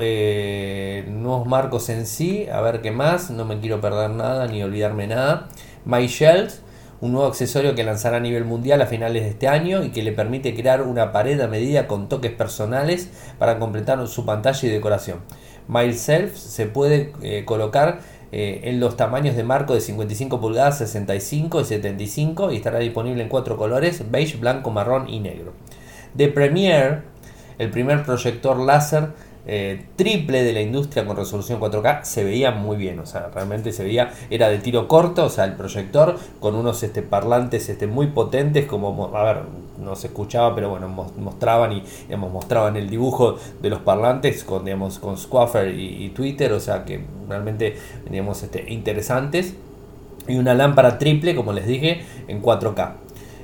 Eh, 0.00 1.04
nuevos 1.08 1.46
marcos 1.46 1.88
en 1.88 2.06
sí, 2.06 2.48
a 2.48 2.60
ver 2.60 2.80
qué 2.80 2.92
más, 2.92 3.30
no 3.30 3.44
me 3.44 3.58
quiero 3.58 3.80
perder 3.80 4.10
nada 4.10 4.46
ni 4.46 4.62
olvidarme 4.62 5.06
nada. 5.06 5.48
My 5.84 6.06
Shells, 6.06 6.62
un 7.00 7.12
nuevo 7.12 7.28
accesorio 7.28 7.74
que 7.74 7.84
lanzará 7.84 8.16
a 8.16 8.20
nivel 8.20 8.44
mundial 8.44 8.82
a 8.82 8.86
finales 8.86 9.22
de 9.22 9.30
este 9.30 9.48
año 9.48 9.84
y 9.84 9.90
que 9.90 10.02
le 10.02 10.12
permite 10.12 10.54
crear 10.54 10.82
una 10.82 11.12
pared 11.12 11.40
a 11.40 11.46
medida 11.46 11.86
con 11.86 12.08
toques 12.08 12.32
personales 12.32 13.10
para 13.38 13.58
completar 13.58 14.06
su 14.08 14.24
pantalla 14.24 14.68
y 14.68 14.70
decoración. 14.70 15.20
MySelf 15.68 16.36
se 16.36 16.66
puede 16.66 17.12
eh, 17.22 17.44
colocar 17.44 18.00
eh, 18.32 18.62
en 18.64 18.80
los 18.80 18.96
tamaños 18.96 19.36
de 19.36 19.44
marco 19.44 19.74
de 19.74 19.80
55 19.80 20.40
pulgadas, 20.40 20.78
65 20.78 21.60
y 21.60 21.64
75 21.64 22.52
y 22.52 22.56
estará 22.56 22.78
disponible 22.78 23.22
en 23.22 23.28
cuatro 23.28 23.56
colores, 23.56 24.10
beige, 24.10 24.36
blanco, 24.38 24.70
marrón 24.70 25.08
y 25.08 25.20
negro. 25.20 25.52
De 26.14 26.28
Premiere, 26.28 27.02
el 27.58 27.70
primer 27.70 28.04
proyector 28.04 28.58
láser 28.58 29.08
eh, 29.50 29.86
triple 29.96 30.44
de 30.44 30.52
la 30.52 30.60
industria 30.60 31.06
con 31.06 31.16
resolución 31.16 31.58
4K 31.58 32.04
se 32.04 32.22
veía 32.22 32.50
muy 32.50 32.76
bien, 32.76 32.98
o 32.98 33.06
sea, 33.06 33.30
realmente 33.34 33.72
se 33.72 33.82
veía, 33.82 34.12
era 34.28 34.50
de 34.50 34.58
tiro 34.58 34.86
corto, 34.88 35.24
o 35.24 35.30
sea, 35.30 35.46
el 35.46 35.54
proyector 35.54 36.16
con 36.38 36.54
unos 36.54 36.82
este, 36.82 37.00
parlantes 37.00 37.70
este, 37.70 37.86
muy 37.86 38.08
potentes, 38.08 38.66
como, 38.66 39.16
a 39.16 39.24
ver, 39.24 39.42
no 39.82 39.96
se 39.96 40.08
escuchaba, 40.08 40.54
pero 40.54 40.68
bueno, 40.68 40.88
mostraban 40.88 41.72
y 41.72 41.82
digamos, 42.06 42.30
mostraban 42.30 42.76
el 42.76 42.90
dibujo 42.90 43.36
de 43.62 43.70
los 43.70 43.80
parlantes 43.80 44.44
con, 44.44 44.66
digamos, 44.66 44.98
con 44.98 45.16
Squaffer 45.16 45.74
y, 45.74 46.10
Twitter, 46.10 46.52
o 46.52 46.60
sea, 46.60 46.84
que 46.84 47.00
realmente, 47.26 47.76
digamos, 48.10 48.42
este, 48.42 48.70
interesantes. 48.70 49.54
Y 50.26 50.36
una 50.36 50.52
lámpara 50.52 50.98
triple, 50.98 51.34
como 51.34 51.54
les 51.54 51.66
dije, 51.66 52.02
en 52.26 52.42
4K. 52.42 52.92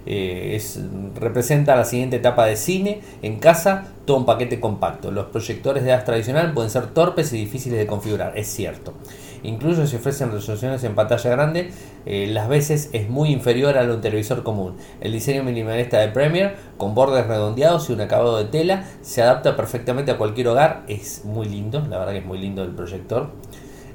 Eh, 0.07 0.53
es, 0.57 0.81
representa 1.15 1.77
la 1.77 1.85
siguiente 1.85 2.17
etapa 2.17 2.47
de 2.47 2.57
cine 2.57 3.01
en 3.23 3.39
casa, 3.39 3.89
todo 4.05 4.19
un 4.19 4.27
paquete 4.27 4.61
compacto. 4.61 5.11
Los 5.11 5.27
proyectores 5.27 5.85
de 5.85 5.91
gas 5.91 6.05
tradicional 6.05 6.53
pueden 6.53 6.71
ser 6.71 6.89
torpes 6.89 7.33
y 7.33 7.39
difíciles 7.39 7.79
de 7.79 7.87
configurar, 7.87 8.37
es 8.37 8.49
cierto. 8.49 8.95
Incluso 9.45 9.87
si 9.87 9.97
ofrecen 9.97 10.33
resoluciones 10.33 10.83
en 10.85 10.95
pantalla 10.95 11.31
grande, 11.31 11.71
eh, 12.07 12.27
las 12.29 12.49
veces 12.49 12.89
es 12.93 13.11
muy 13.11 13.31
inferior 13.31 13.77
a 13.77 13.83
un 13.83 14.01
televisor 14.01 14.43
común. 14.43 14.77
El 15.03 15.13
diseño 15.13 15.45
minimalista 15.45 16.01
de 16.01 16.09
Premiere, 16.09 16.55
con 16.79 16.95
bordes 16.95 17.27
redondeados 17.27 17.91
y 17.91 17.93
un 17.93 18.01
acabado 18.01 18.39
de 18.39 18.47
tela, 18.47 18.85
se 19.03 19.21
adapta 19.21 19.55
perfectamente 19.55 20.11
a 20.11 20.17
cualquier 20.17 20.49
hogar. 20.49 20.85
Es 20.89 21.27
muy 21.27 21.47
lindo, 21.47 21.81
la 21.91 21.99
verdad 21.99 22.13
que 22.13 22.19
es 22.19 22.25
muy 22.25 22.39
lindo 22.39 22.63
el 22.63 22.71
proyector. 22.71 23.33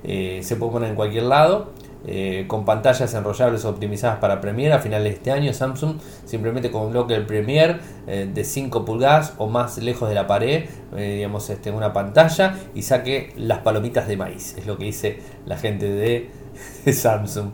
Eh, 0.04 0.42
se 0.44 0.56
puede 0.56 0.72
poner 0.72 0.90
en 0.90 0.96
cualquier 0.96 1.24
lado. 1.24 1.72
Eh, 2.08 2.46
con 2.48 2.64
pantallas 2.64 3.14
enrollables 3.14 3.66
optimizadas 3.66 4.20
para 4.20 4.40
Premiere 4.40 4.74
a 4.74 4.80
finales 4.80 5.12
de 5.12 5.18
este 5.18 5.32
año 5.32 5.54
Samsung 5.54 5.98
simplemente 6.24 6.72
con 6.72 6.84
un 6.84 6.92
bloque 6.92 7.14
del 7.14 7.26
Premiere 7.26 7.80
eh, 8.08 8.30
de 8.34 8.46
5 8.46 8.86
pulgadas 8.86 9.34
o 9.38 9.48
más 9.48 9.78
lejos 9.80 10.08
de 10.08 10.16
la 10.16 10.26
pared 10.26 10.70
eh, 10.96 11.16
digamos 11.16 11.50
este, 11.50 11.72
una 11.72 11.92
pantalla 11.92 12.56
y 12.74 12.84
saque 12.84 13.34
las 13.36 13.60
palomitas 13.60 14.08
de 14.08 14.16
maíz. 14.16 14.56
Es 14.58 14.66
lo 14.66 14.78
que 14.78 14.86
dice 14.86 15.20
la 15.46 15.58
gente 15.58 15.92
de, 16.86 16.94
Samsung. 16.94 17.50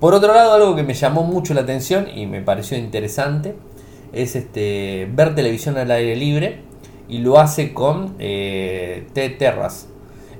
Por 0.00 0.14
otro 0.14 0.34
lado 0.34 0.52
algo 0.52 0.74
que 0.74 0.82
me 0.82 0.94
llamó 0.94 1.22
mucho 1.22 1.54
la 1.54 1.60
atención 1.60 2.08
y 2.12 2.26
me 2.26 2.40
pareció 2.40 2.76
interesante 2.76 3.54
es 4.12 4.34
este, 4.34 5.08
ver 5.12 5.36
televisión 5.36 5.78
al 5.78 5.92
aire 5.92 6.16
libre 6.16 6.62
y 7.08 7.18
lo 7.18 7.38
hace 7.38 7.72
con 7.72 8.16
T-Terras 8.18 9.86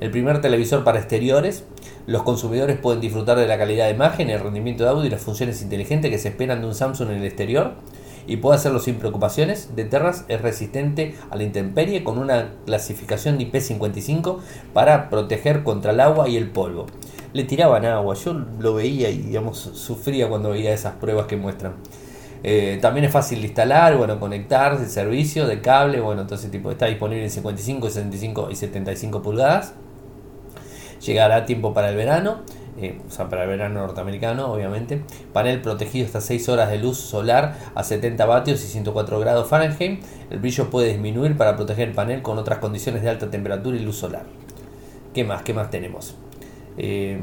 el 0.00 0.10
primer 0.10 0.40
televisor 0.40 0.82
para 0.82 0.98
exteriores 0.98 1.64
los 2.06 2.22
consumidores 2.22 2.78
pueden 2.78 3.00
disfrutar 3.00 3.38
de 3.38 3.46
la 3.46 3.58
calidad 3.58 3.86
de 3.86 3.92
imagen, 3.92 4.30
el 4.30 4.40
rendimiento 4.40 4.84
de 4.84 4.90
audio 4.90 5.04
y 5.04 5.10
las 5.10 5.20
funciones 5.20 5.62
inteligentes 5.62 6.10
que 6.10 6.18
se 6.18 6.28
esperan 6.28 6.60
de 6.60 6.66
un 6.66 6.74
Samsung 6.74 7.10
en 7.10 7.18
el 7.18 7.24
exterior 7.24 7.74
y 8.26 8.36
puede 8.36 8.56
hacerlo 8.56 8.78
sin 8.78 8.96
preocupaciones. 8.96 9.74
De 9.76 9.84
Terras 9.84 10.24
es 10.28 10.40
resistente 10.40 11.14
a 11.30 11.36
la 11.36 11.42
intemperie 11.42 12.04
con 12.04 12.18
una 12.18 12.52
clasificación 12.66 13.38
de 13.38 13.50
IP55 13.50 14.38
para 14.72 15.10
proteger 15.10 15.62
contra 15.62 15.92
el 15.92 16.00
agua 16.00 16.28
y 16.28 16.36
el 16.36 16.48
polvo. 16.48 16.86
Le 17.32 17.44
tiraban 17.44 17.84
agua, 17.84 18.14
yo 18.14 18.34
lo 18.34 18.74
veía 18.74 19.10
y 19.10 19.18
digamos 19.18 19.58
sufría 19.58 20.28
cuando 20.28 20.50
veía 20.50 20.72
esas 20.72 20.94
pruebas 20.94 21.26
que 21.26 21.36
muestran. 21.36 21.74
Eh, 22.42 22.78
también 22.80 23.04
es 23.04 23.12
fácil 23.12 23.40
de 23.40 23.48
instalar, 23.48 23.96
bueno, 23.96 24.18
conectar 24.18 24.72
el 24.80 24.88
servicio 24.88 25.46
de 25.46 25.60
cable, 25.60 26.00
bueno, 26.00 26.22
entonces 26.22 26.50
tipo 26.50 26.70
está 26.70 26.86
disponible 26.86 27.24
en 27.24 27.30
55, 27.30 27.88
65 27.88 28.48
y 28.50 28.56
75 28.56 29.22
pulgadas 29.22 29.74
llegará 31.00 31.36
a 31.36 31.46
tiempo 31.46 31.74
para 31.74 31.90
el 31.90 31.96
verano, 31.96 32.38
eh, 32.80 33.00
o 33.06 33.10
sea, 33.10 33.28
para 33.28 33.44
el 33.44 33.48
verano 33.48 33.80
norteamericano, 33.80 34.52
obviamente. 34.52 35.02
Panel 35.32 35.60
protegido 35.60 36.06
hasta 36.06 36.20
6 36.20 36.48
horas 36.48 36.70
de 36.70 36.78
luz 36.78 36.98
solar 36.98 37.56
a 37.74 37.82
70 37.82 38.24
vatios 38.26 38.62
y 38.64 38.68
104 38.68 39.20
grados 39.20 39.48
Fahrenheit. 39.48 40.02
El 40.30 40.38
brillo 40.38 40.70
puede 40.70 40.88
disminuir 40.88 41.36
para 41.36 41.56
proteger 41.56 41.88
el 41.88 41.94
panel 41.94 42.22
con 42.22 42.38
otras 42.38 42.58
condiciones 42.58 43.02
de 43.02 43.10
alta 43.10 43.30
temperatura 43.30 43.76
y 43.76 43.80
luz 43.80 43.96
solar. 43.96 44.24
¿Qué 45.12 45.24
más? 45.24 45.42
¿Qué 45.42 45.52
más 45.52 45.70
tenemos? 45.70 46.14
Eh, 46.78 47.20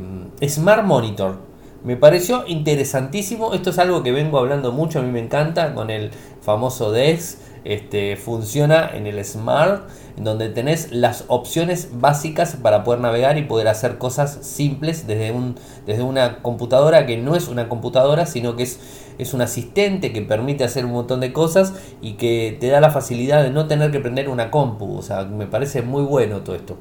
Smart 0.48 0.84
Monitor. 0.84 1.39
Me 1.84 1.96
pareció 1.96 2.46
interesantísimo. 2.48 3.53
Esto 3.53 3.69
es 3.69 3.79
algo 3.79 4.03
que 4.03 4.12
vengo 4.12 4.39
hablando 4.39 4.72
mucho. 4.72 5.00
A 5.00 5.01
mí 5.03 5.12
me 5.12 5.19
encanta 5.19 5.74
con 5.74 5.89
el 5.89 6.12
famoso 6.41 6.91
DEX. 6.91 7.38
Este, 7.67 8.15
funciona 8.15 8.89
en 8.93 9.07
el 9.07 9.25
Smart 9.25 9.89
donde 10.15 10.47
tenés 10.47 10.93
las 10.93 11.25
opciones 11.27 11.89
básicas 12.00 12.55
para 12.55 12.86
poder 12.86 13.01
navegar 13.01 13.38
y 13.38 13.43
poder 13.43 13.67
hacer 13.67 13.97
cosas 13.97 14.39
simples 14.39 15.05
desde, 15.05 15.33
un, 15.33 15.55
desde 15.86 16.01
una 16.01 16.41
computadora 16.41 17.05
que 17.05 17.17
no 17.17 17.36
es 17.36 17.50
una 17.50 17.67
computadora, 17.67 18.25
sino 18.25 18.55
que 18.55 18.63
es, 18.63 18.79
es 19.17 19.33
un 19.33 19.41
asistente 19.41 20.13
que 20.13 20.21
permite 20.21 20.63
hacer 20.63 20.86
un 20.86 20.93
montón 20.93 21.19
de 21.19 21.33
cosas 21.33 21.74
y 22.01 22.13
que 22.13 22.55
te 22.57 22.67
da 22.67 22.79
la 22.79 22.89
facilidad 22.89 23.43
de 23.43 23.50
no 23.50 23.67
tener 23.67 23.91
que 23.91 24.00
prender 24.00 24.29
una 24.29 24.50
compu. 24.50 24.97
O 24.97 25.01
sea, 25.01 25.25
me 25.25 25.45
parece 25.45 25.81
muy 25.81 26.03
bueno 26.03 26.39
todo 26.43 26.55
esto. 26.55 26.77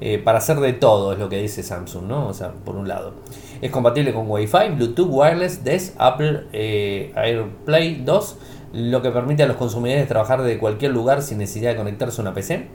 Eh, 0.00 0.18
para 0.18 0.38
hacer 0.38 0.60
de 0.60 0.74
todo 0.74 1.12
es 1.12 1.18
lo 1.18 1.28
que 1.28 1.42
dice 1.42 1.64
Samsung, 1.64 2.04
¿no? 2.04 2.28
O 2.28 2.34
sea, 2.34 2.52
por 2.52 2.76
un 2.76 2.86
lado. 2.86 3.14
Es 3.60 3.72
compatible 3.72 4.14
con 4.14 4.30
Wi-Fi, 4.30 4.70
Bluetooth, 4.76 5.08
Wireless, 5.10 5.64
DES, 5.64 5.94
Apple 5.98 6.44
eh, 6.52 7.12
AirPlay 7.16 8.02
2 8.04 8.36
lo 8.74 9.02
que 9.02 9.10
permite 9.10 9.44
a 9.44 9.46
los 9.46 9.56
consumidores 9.56 10.08
trabajar 10.08 10.42
de 10.42 10.58
cualquier 10.58 10.90
lugar 10.90 11.22
sin 11.22 11.38
necesidad 11.38 11.70
de 11.70 11.76
conectarse 11.76 12.20
a 12.20 12.22
una 12.22 12.34
PC. 12.34 12.68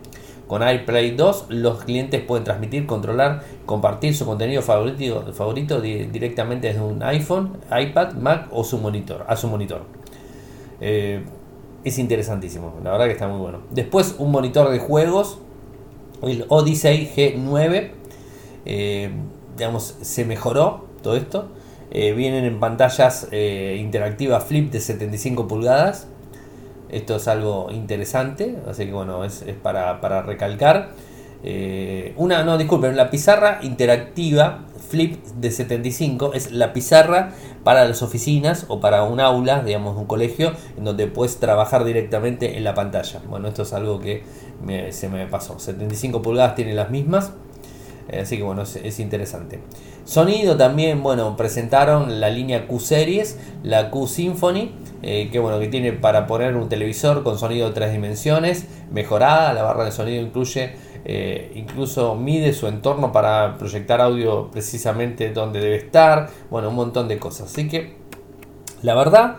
Con 0.48 0.64
AirPlay 0.64 1.12
2 1.12 1.46
los 1.50 1.84
clientes 1.84 2.24
pueden 2.24 2.44
transmitir, 2.44 2.88
controlar, 2.88 3.44
compartir 3.66 4.16
su 4.16 4.26
contenido 4.26 4.64
favorito, 4.64 5.32
favorito 5.34 5.80
directamente 5.80 6.68
desde 6.68 6.82
un 6.82 7.04
iPhone, 7.04 7.58
iPad, 7.70 8.14
Mac 8.14 8.48
o 8.52 8.64
su 8.64 8.80
monitor, 8.80 9.26
a 9.28 9.36
su 9.36 9.48
monitor. 9.48 9.84
Eh, 10.82 11.24
es 11.84 12.00
interesantísimo, 12.00 12.74
la 12.84 12.92
verdad 12.92 13.06
que 13.06 13.12
está 13.12 13.28
muy 13.28 13.40
bueno. 13.40 13.60
Después 13.70 14.16
un 14.18 14.32
monitor 14.32 14.72
de 14.72 14.80
juegos, 14.80 15.38
el 16.24 16.46
Odyssey 16.48 17.12
G9, 17.16 17.92
eh, 18.66 19.12
digamos, 19.56 19.98
se 20.02 20.26
mejoró 20.26 20.86
todo 21.04 21.16
esto. 21.16 21.50
Eh, 21.92 22.14
vienen 22.14 22.46
en 22.46 22.60
pantallas 22.60 23.28
eh, 23.32 23.78
interactivas 23.80 24.44
flip 24.44 24.72
de 24.72 24.80
75 24.80 25.48
pulgadas. 25.48 26.08
Esto 26.90 27.16
es 27.16 27.28
algo 27.28 27.70
interesante, 27.72 28.58
así 28.68 28.86
que 28.86 28.94
bueno, 28.94 29.24
es, 29.24 29.44
para, 29.62 30.22
recalcar. 30.22 30.92
Eh, 31.44 32.14
una, 32.18 32.44
no, 32.44 32.58
disculpen, 32.58 32.96
la 32.98 33.10
pizarra 33.10 33.60
interactiva 33.62 34.66
flip 34.90 35.24
de 35.24 35.52
75 35.52 36.34
es 36.34 36.52
la 36.52 36.74
pizarra 36.74 37.32
para 37.64 37.86
las 37.86 38.02
oficinas 38.02 38.66
o 38.68 38.80
para 38.80 39.04
un 39.04 39.20
aula, 39.20 39.64
digamos, 39.64 39.98
un 39.98 40.06
colegio, 40.06 40.54
en 40.78 40.84
donde 40.84 41.08
puedes 41.08 41.40
trabajar 41.40 41.86
directamente 41.86 42.58
en 42.58 42.64
la 42.64 42.74
pantalla. 42.74 43.22
Bueno, 43.30 43.48
esto 43.48 43.64
es 43.64 43.74
algo 43.74 44.00
que 44.00 44.24
se 44.92 45.10
me 45.10 45.28
pasó. 45.28 45.60
75 45.60 46.22
pulgadas 46.22 46.56
tiene 46.56 46.74
las 46.74 46.90
mismas, 46.90 47.34
así 48.18 48.38
que 48.38 48.44
bueno, 48.44 48.64
es 48.64 49.00
interesante. 49.00 49.60
Sonido 50.10 50.58
también, 50.58 51.04
bueno, 51.04 51.38
presentaron 51.38 52.20
la 52.20 52.32
línea 52.32 52.66
Q 52.66 52.80
Series, 52.80 53.38
la 53.62 53.92
Q 53.92 54.08
Symphony, 54.08 54.72
eh, 55.04 55.30
que 55.32 55.38
bueno, 55.38 55.60
que 55.60 55.68
tiene 55.68 55.94
para 55.94 56.26
poner 56.26 56.56
un 56.56 56.68
televisor 56.68 57.22
con 57.22 57.38
sonido 57.38 57.68
de 57.68 57.76
tres 57.76 57.92
dimensiones, 57.92 58.66
mejorada, 58.92 59.54
la 59.54 59.62
barra 59.62 59.86
de 59.86 59.92
sonido 59.92 60.20
incluye, 60.20 60.72
eh, 61.06 61.52
incluso 61.54 62.16
mide 62.16 62.54
su 62.54 62.66
entorno 62.66 63.12
para 63.12 63.56
proyectar 63.58 64.02
audio 64.02 64.50
precisamente 64.50 65.32
donde 65.32 65.60
debe 65.60 65.76
estar, 65.76 66.32
bueno, 66.50 66.70
un 66.70 66.76
montón 66.76 67.08
de 67.08 67.20
cosas. 67.20 67.52
Así 67.52 67.68
que, 67.68 67.96
la 68.82 68.96
verdad, 68.96 69.36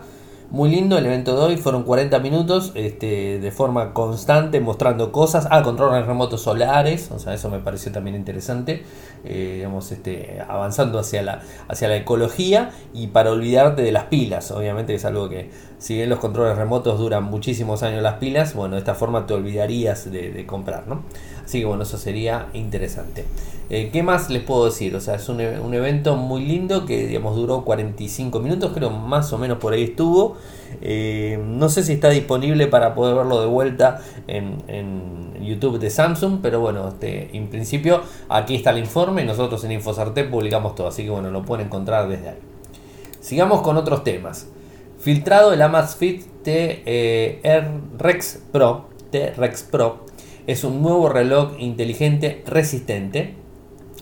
muy 0.51 0.69
lindo 0.69 0.97
el 0.97 1.05
evento 1.05 1.33
de 1.35 1.41
hoy, 1.41 1.57
fueron 1.57 1.83
40 1.83 2.19
minutos 2.19 2.73
este, 2.75 3.39
de 3.39 3.51
forma 3.51 3.93
constante 3.93 4.59
mostrando 4.59 5.13
cosas. 5.13 5.47
Ah, 5.49 5.63
controles 5.63 6.05
remotos 6.05 6.41
solares, 6.41 7.09
o 7.11 7.19
sea, 7.19 7.33
eso 7.33 7.49
me 7.49 7.59
pareció 7.59 7.93
también 7.93 8.17
interesante. 8.17 8.83
Eh, 9.23 9.53
digamos, 9.55 9.91
este, 9.93 10.41
avanzando 10.45 10.99
hacia 10.99 11.21
la, 11.21 11.41
hacia 11.69 11.87
la 11.87 11.95
ecología 11.95 12.71
y 12.93 13.07
para 13.07 13.31
olvidarte 13.31 13.81
de 13.81 13.93
las 13.93 14.05
pilas. 14.05 14.51
Obviamente 14.51 14.93
es 14.93 15.05
algo 15.05 15.29
que, 15.29 15.49
si 15.81 15.95
bien 15.95 16.09
los 16.09 16.19
controles 16.19 16.55
remotos 16.55 16.99
duran 16.99 17.23
muchísimos 17.23 17.81
años 17.81 18.03
las 18.03 18.19
pilas, 18.19 18.53
bueno, 18.53 18.75
de 18.75 18.79
esta 18.79 18.93
forma 18.93 19.25
te 19.25 19.33
olvidarías 19.33 20.11
de, 20.11 20.45
comprar, 20.45 20.87
¿no? 20.87 21.01
Así 21.43 21.59
que 21.59 21.65
bueno, 21.65 21.83
eso 21.83 21.97
sería 21.97 22.49
interesante. 22.53 23.25
Eh, 23.71 23.89
¿Qué 23.91 24.03
más 24.03 24.29
les 24.29 24.43
puedo 24.43 24.65
decir? 24.65 24.95
O 24.95 25.01
sea, 25.01 25.15
es 25.15 25.27
un, 25.27 25.41
un, 25.41 25.73
evento 25.73 26.15
muy 26.15 26.45
lindo 26.45 26.85
que, 26.85 27.07
digamos, 27.07 27.35
duró 27.35 27.63
45 27.65 28.39
minutos, 28.41 28.73
creo 28.75 28.91
más 28.91 29.33
o 29.33 29.39
menos 29.39 29.57
por 29.57 29.73
ahí 29.73 29.85
estuvo. 29.85 30.37
Eh, 30.81 31.43
no 31.43 31.67
sé 31.67 31.81
si 31.81 31.93
está 31.93 32.09
disponible 32.09 32.67
para 32.67 32.93
poder 32.93 33.15
verlo 33.15 33.41
de 33.41 33.47
vuelta 33.47 34.01
en, 34.27 35.31
YouTube 35.41 35.79
de 35.79 35.89
Samsung, 35.89 36.37
pero 36.43 36.59
bueno, 36.59 36.89
este, 36.89 37.35
en 37.35 37.47
principio 37.47 38.01
aquí 38.29 38.53
está 38.53 38.69
el 38.69 38.77
informe. 38.77 39.25
Nosotros 39.25 39.63
en 39.63 39.71
Infosarte 39.71 40.25
publicamos 40.25 40.75
todo, 40.75 40.89
así 40.89 41.03
que 41.03 41.09
bueno, 41.09 41.31
lo 41.31 41.41
pueden 41.41 41.65
encontrar 41.65 42.07
desde 42.07 42.29
ahí. 42.29 42.37
Sigamos 43.19 43.61
con 43.61 43.77
otros 43.77 44.03
temas. 44.03 44.47
Filtrado 45.01 45.51
el 45.51 45.63
Amazfit 45.63 46.43
T 46.43 46.83
eh, 46.85 47.71
Rex 47.97 48.43
Pro, 48.51 48.89
T 49.09 49.31
Rex 49.31 49.63
Pro, 49.63 50.05
es 50.45 50.63
un 50.63 50.83
nuevo 50.83 51.09
reloj 51.09 51.53
inteligente 51.57 52.43
resistente. 52.45 53.33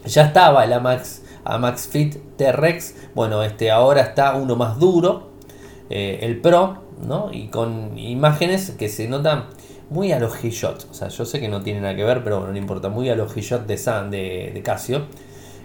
Ya 0.05 0.25
estaba 0.25 0.65
el 0.65 0.73
Amax, 0.73 1.23
Amazfit 1.45 2.17
T-Rex, 2.35 2.95
bueno, 3.15 3.43
este 3.43 3.71
ahora 3.71 4.01
está 4.01 4.35
uno 4.35 4.57
más 4.57 4.77
duro, 4.77 5.29
eh, 5.89 6.19
el 6.21 6.41
Pro, 6.41 6.83
¿no? 7.01 7.31
Y 7.31 7.47
con 7.47 7.97
imágenes 7.97 8.71
que 8.71 8.89
se 8.89 9.07
notan 9.07 9.45
muy 9.89 10.11
a 10.11 10.19
los 10.19 10.33
G-Shot. 10.33 10.87
O 10.91 10.93
sea, 10.93 11.07
yo 11.07 11.23
sé 11.23 11.39
que 11.39 11.47
no 11.47 11.61
tiene 11.61 11.79
nada 11.79 11.95
que 11.95 12.03
ver, 12.03 12.25
pero 12.25 12.39
bueno, 12.39 12.51
no 12.51 12.57
importa. 12.57 12.89
Muy 12.89 13.09
a 13.09 13.15
los 13.15 13.33
de, 13.33 13.61
de, 13.67 14.51
de, 14.53 14.61
Casio. 14.63 15.03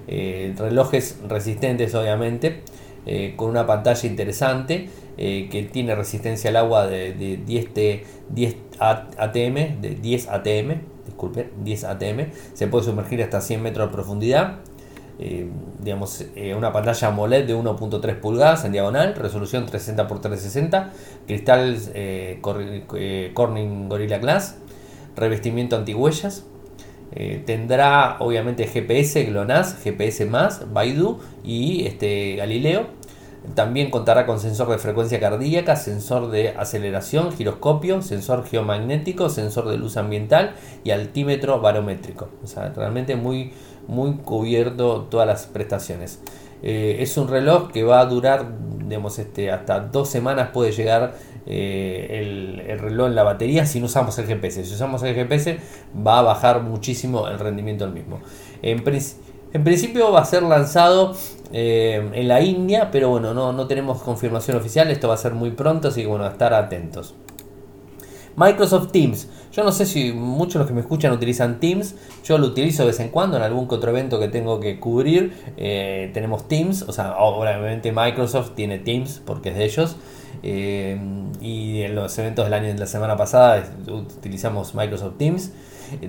Eh, 0.07 0.55
relojes 0.57 1.19
resistentes, 1.29 1.95
obviamente. 1.95 2.63
Eh, 3.07 3.35
con 3.37 3.51
una 3.51 3.67
pantalla 3.67 4.09
interesante. 4.09 4.89
que 5.17 5.69
tiene 5.73 5.95
resistencia 5.95 6.51
al 6.51 6.57
agua 6.57 6.87
de, 6.87 7.41
10, 7.45 7.69
10 8.31 8.57
ATM. 8.79 9.81
De 9.81 9.97
10 10.01 10.29
ATM. 10.29 10.81
Disculpe, 11.07 11.51
10 11.63 11.85
ATM. 11.85 12.31
Se 12.55 12.67
puede 12.67 12.85
sumergir 12.85 13.23
hasta 13.23 13.41
100 13.41 13.63
metros 13.63 13.89
de 13.89 13.95
profundidad. 13.95 14.59
Eh, 15.21 15.49
digamos, 15.79 16.25
eh, 16.35 16.57
una 16.57 16.73
pantalla 16.73 17.09
AMOLED 17.09 17.47
de 17.47 17.55
1.3 17.55 18.19
pulgadas 18.19 18.65
en 18.65 18.73
diagonal, 18.73 19.15
resolución 19.15 19.65
360 19.65 20.03
x 20.03 20.21
360, 20.21 20.93
cristal 21.29 21.79
eh, 21.95 22.41
Corning 23.33 23.89
Gorilla 23.89 24.19
Glass, 24.19 24.57
revestimiento 25.17 25.77
antihuellas. 25.77 26.45
tendrá 27.47 28.17
obviamente 28.19 28.67
GPS, 28.67 29.25
GLONASS, 29.27 29.85
GPS 29.85 30.29
Baidu 30.73 31.21
y 31.45 31.87
este, 31.87 32.35
Galileo. 32.35 32.87
También 33.55 33.91
contará 33.91 34.25
con 34.25 34.41
sensor 34.41 34.71
de 34.71 34.79
frecuencia 34.79 35.21
cardíaca, 35.21 35.77
sensor 35.77 36.31
de 36.31 36.51
aceleración, 36.51 37.31
giroscopio, 37.33 38.01
sensor 38.01 38.47
geomagnético, 38.47 39.29
sensor 39.29 39.69
de 39.69 39.77
luz 39.77 39.97
ambiental 39.99 40.55
y 40.83 40.91
altímetro 40.91 41.61
barométrico. 41.61 42.31
O 42.43 42.47
sea, 42.47 42.71
realmente 42.71 43.17
muy, 43.17 43.53
muy 43.87 44.15
cubierto 44.15 45.07
todas 45.11 45.27
las 45.27 45.47
prestaciones. 45.47 46.21
Eh, 46.63 46.97
es 47.01 47.19
un 47.19 47.29
reloj 47.29 47.71
que 47.71 47.83
va 47.83 48.01
a 48.01 48.07
durar, 48.07 48.47
digamos, 48.87 49.19
este, 49.19 49.53
hasta 49.53 49.81
dos 49.81 50.09
semanas 50.09 50.49
puede 50.51 50.73
llegar 50.73 51.15
eh, 51.47 52.57
el, 52.67 52.79
reloj 52.81 53.09
en 53.09 53.15
la 53.15 53.23
batería 53.23 53.67
si 53.67 53.81
no 53.81 53.87
usamos 53.87 54.19
el 54.19 54.27
GPS. 54.27 54.65
Si 54.65 54.73
usamos 54.73 55.03
el 55.03 55.15
GPS 55.15 55.59
va 55.95 56.21
a 56.21 56.23
bajar 56.23 56.63
muchísimo 56.63 57.29
el 57.29 57.39
rendimiento 57.39 57.85
del 57.85 57.93
mismo. 57.93 58.21
Va 60.13 60.21
a 60.21 60.25
ser 60.25 60.43
lanzado 60.43 61.17
eh, 61.53 62.11
en 62.13 62.29
la 62.29 62.41
India, 62.41 62.91
pero 62.91 63.11
bueno, 63.11 63.35
no, 63.35 63.53
no 63.53 63.67
tenemos 63.67 64.03
confirmación 64.03 64.57
oficial, 64.57 64.91
esto 64.91 65.09
va 65.09 65.15
a 65.15 65.19
ser 65.19 65.35
muy 65.35 65.51
pronto, 65.51 65.89
así 65.89 66.03
que 66.03 66.07
bueno, 66.07 66.27
estar 66.27 66.53
atentos. 66.55 67.15
Microsoft 68.37 68.91
Teams. 68.91 69.29
Yo 69.53 69.63
no 69.63 69.71
sé 69.71 69.87
si 69.87 70.13
muchos 70.13 70.55
de 70.55 70.59
los 70.61 70.67
que 70.67 70.75
me 70.75 70.81
escuchan 70.81 71.13
utilizan 71.13 71.61
Teams. 71.61 71.95
Yo 72.25 72.39
lo 72.39 72.49
utilizo 72.49 72.83
de 72.83 72.89
vez 72.89 72.99
en 72.99 73.11
cuando 73.11 73.37
en 73.37 73.45
algún 73.45 73.69
otro 73.71 73.91
evento 73.91 74.19
que 74.19 74.27
tengo 74.27 74.59
que 74.59 74.81
cubrir. 74.81 75.33
Eh, 75.57 76.11
tenemos 76.13 76.49
Teams, 76.49 76.83
o 76.83 76.93
sea, 76.93 77.17
obviamente 77.19 77.93
Microsoft 77.93 78.57
tiene 78.57 78.79
Teams 78.81 79.23
porque 79.25 79.51
es 79.51 79.57
de 79.57 79.65
ellos. 79.65 79.97
Eh, 80.43 80.99
y 81.41 81.83
en 81.83 81.95
los 81.95 82.19
eventos 82.19 82.45
del 82.45 82.55
año 82.55 82.67
de 82.67 82.79
la 82.79 82.87
semana 82.87 83.17
pasada 83.17 83.65
utilizamos 83.87 84.75
Microsoft 84.75 85.17
Teams. 85.19 85.53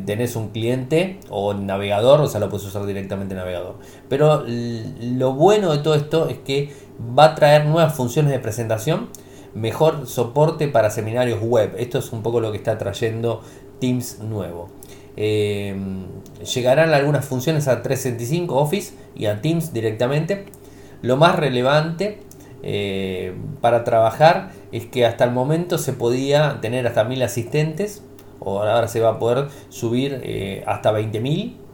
Tenés 0.06 0.36
un 0.36 0.50
cliente 0.50 1.20
o 1.30 1.54
navegador, 1.54 2.22
o 2.22 2.28
sea, 2.28 2.40
lo 2.40 2.50
puedes 2.50 2.66
usar 2.66 2.86
directamente 2.86 3.34
en 3.34 3.40
navegador. 3.40 3.76
Pero 4.10 4.44
lo 4.48 5.34
bueno 5.34 5.72
de 5.72 5.80
todo 5.80 5.96
esto 5.96 6.28
es 6.28 6.38
que 6.40 6.72
va 7.18 7.26
a 7.26 7.36
traer 7.36 7.66
nuevas 7.66 7.94
funciones 7.96 8.32
de 8.32 8.40
presentación 8.40 9.10
mejor 9.56 10.06
soporte 10.06 10.68
para 10.68 10.92
seminarios 10.92 11.42
web. 11.42 11.74
Esto 11.78 11.98
es 11.98 12.12
un 12.12 12.22
poco 12.22 12.40
lo 12.40 12.52
que 12.52 12.58
está 12.58 12.78
trayendo 12.78 13.42
Teams 13.80 14.20
nuevo. 14.20 14.70
Eh, 15.18 15.76
llegarán 16.54 16.94
algunas 16.94 17.26
funciones 17.26 17.68
a 17.68 17.82
365 17.82 18.56
Office 18.56 18.94
y 19.16 19.26
a 19.26 19.42
Teams 19.42 19.74
directamente. 19.74 20.46
Lo 21.02 21.18
más 21.18 21.38
relevante 21.38 22.20
eh, 22.64 23.34
para 23.62 23.84
trabajar 23.84 24.52
es 24.72 24.86
que 24.86 25.06
hasta 25.06 25.24
el 25.24 25.32
momento 25.32 25.78
se 25.78 25.94
podía 25.94 26.60
tener 26.62 26.86
hasta 26.86 27.04
1000 27.04 27.24
asistentes. 27.24 28.04
O 28.40 28.60
ahora 28.60 28.88
se 28.88 29.00
va 29.00 29.12
a 29.12 29.20
poder 29.20 29.48
subir 29.70 30.20
eh, 30.24 30.64
hasta 30.66 30.92
20.000 30.92 31.66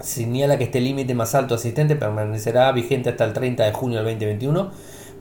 señala 0.00 0.58
que 0.58 0.64
este 0.64 0.80
límite 0.80 1.14
más 1.14 1.34
alto 1.34 1.54
asistente 1.54 1.96
permanecerá 1.96 2.70
vigente 2.72 3.10
hasta 3.10 3.24
el 3.24 3.32
30 3.32 3.64
de 3.64 3.72
junio 3.72 3.98
del 3.98 4.06
2021 4.06 4.70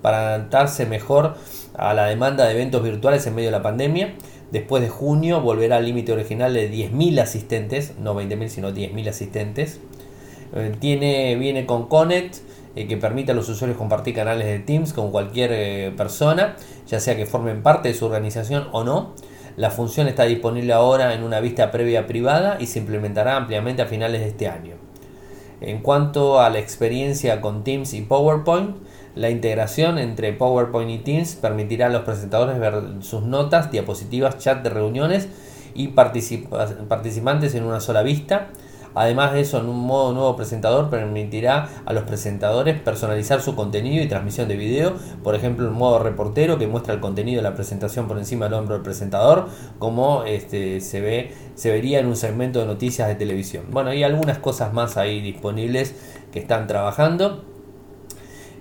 para 0.02 0.36
adaptarse 0.36 0.86
mejor 0.86 1.36
a 1.76 1.94
la 1.94 2.06
demanda 2.06 2.46
de 2.46 2.54
eventos 2.54 2.84
virtuales 2.84 3.26
en 3.26 3.36
medio 3.36 3.48
de 3.48 3.58
la 3.58 3.64
pandemia. 3.64 4.14
Después 4.52 4.84
de 4.84 4.90
junio 4.90 5.42
volverá 5.42 5.78
al 5.78 5.86
límite 5.86 6.12
original 6.12 6.54
de 6.54 6.70
10.000 6.72 7.22
asistentes, 7.22 7.94
no 8.00 8.14
20.000 8.14 8.48
sino 8.50 8.72
10.000 8.72 9.10
asistentes. 9.10 9.80
Eh, 10.56 10.76
tiene, 10.80 11.36
viene 11.38 11.66
con 11.66 11.88
Connect 11.88 12.36
eh, 12.76 12.88
que 12.88 12.98
permite 12.98 13.32
a 13.32 13.36
los 13.36 13.50
usuarios 13.50 13.78
compartir 13.78 14.14
canales 14.14 14.46
de 14.46 14.60
Teams 14.60 14.94
con 14.94 15.12
cualquier 15.12 15.52
eh, 15.54 15.94
persona, 15.96 16.56
ya 16.86 17.00
sea 17.00 17.16
que 17.16 17.26
formen 17.26 17.64
parte 17.64 17.88
de 17.88 17.96
su 17.96 18.06
organización 18.06 18.68
o 18.72 18.84
no. 18.84 19.14
La 19.56 19.70
función 19.70 20.08
está 20.08 20.24
disponible 20.24 20.74
ahora 20.74 21.14
en 21.14 21.24
una 21.24 21.40
vista 21.40 21.70
previa 21.70 22.08
privada 22.08 22.58
y 22.60 22.66
se 22.66 22.80
implementará 22.80 23.36
ampliamente 23.36 23.82
a 23.82 23.86
finales 23.86 24.22
de 24.22 24.28
este 24.28 24.48
año. 24.48 24.76
En 25.62 25.82
cuanto 25.82 26.42
a 26.42 26.50
la 26.50 26.60
experiencia 26.60 27.40
con 27.40 27.64
Teams 27.64 27.94
y 27.94 28.02
PowerPoint, 28.02 28.76
la 29.16 29.30
integración 29.30 30.00
entre 30.00 30.34
PowerPoint 30.34 30.90
y 30.90 30.98
Teams 30.98 31.36
permitirá 31.36 31.86
a 31.86 31.90
los 31.90 32.02
presentadores 32.02 32.60
ver 32.60 32.82
sus 33.02 33.22
notas, 33.22 33.72
diapositivas, 33.72 34.40
chat 34.40 34.64
de 34.64 34.70
reuniones 34.72 35.30
y 35.76 35.90
participantes 35.90 37.56
en 37.56 37.64
una 37.64 37.80
sola 37.80 38.02
vista. 38.04 38.50
Además 38.96 39.34
de 39.34 39.42
eso, 39.42 39.60
en 39.60 39.68
un 39.68 39.80
modo 39.80 40.14
nuevo 40.14 40.36
presentador 40.36 40.90
permitirá 40.90 41.70
a 41.86 41.94
los 41.94 42.04
presentadores 42.04 42.80
personalizar 42.80 43.42
su 43.42 43.56
contenido 43.56 44.04
y 44.04 44.08
transmisión 44.08 44.48
de 44.48 44.56
video, 44.56 44.94
por 45.24 45.36
ejemplo, 45.36 45.68
en 45.68 45.74
modo 45.74 46.00
reportero 46.00 46.58
que 46.58 46.68
muestra 46.68 46.94
el 46.94 47.00
contenido 47.00 47.38
de 47.38 47.44
la 47.44 47.56
presentación 47.56 48.08
por 48.08 48.18
encima 48.18 48.46
del 48.46 48.56
hombro 48.56 48.76
del 48.76 48.84
presentador, 48.84 49.48
como 49.80 50.24
este, 50.24 50.82
se 50.82 51.02
ve 51.02 51.32
se 51.56 51.72
vería 51.72 52.00
en 52.00 52.08
un 52.08 52.16
segmento 52.16 52.60
de 52.60 52.66
noticias 52.66 53.08
de 53.08 53.16
televisión. 53.16 53.66
Bueno, 53.70 53.92
hay 53.92 54.04
algunas 54.04 54.40
cosas 54.40 54.74
más 54.74 54.98
ahí 54.98 55.22
disponibles 55.22 55.96
que 56.32 56.40
están 56.40 56.68
trabajando. 56.68 57.46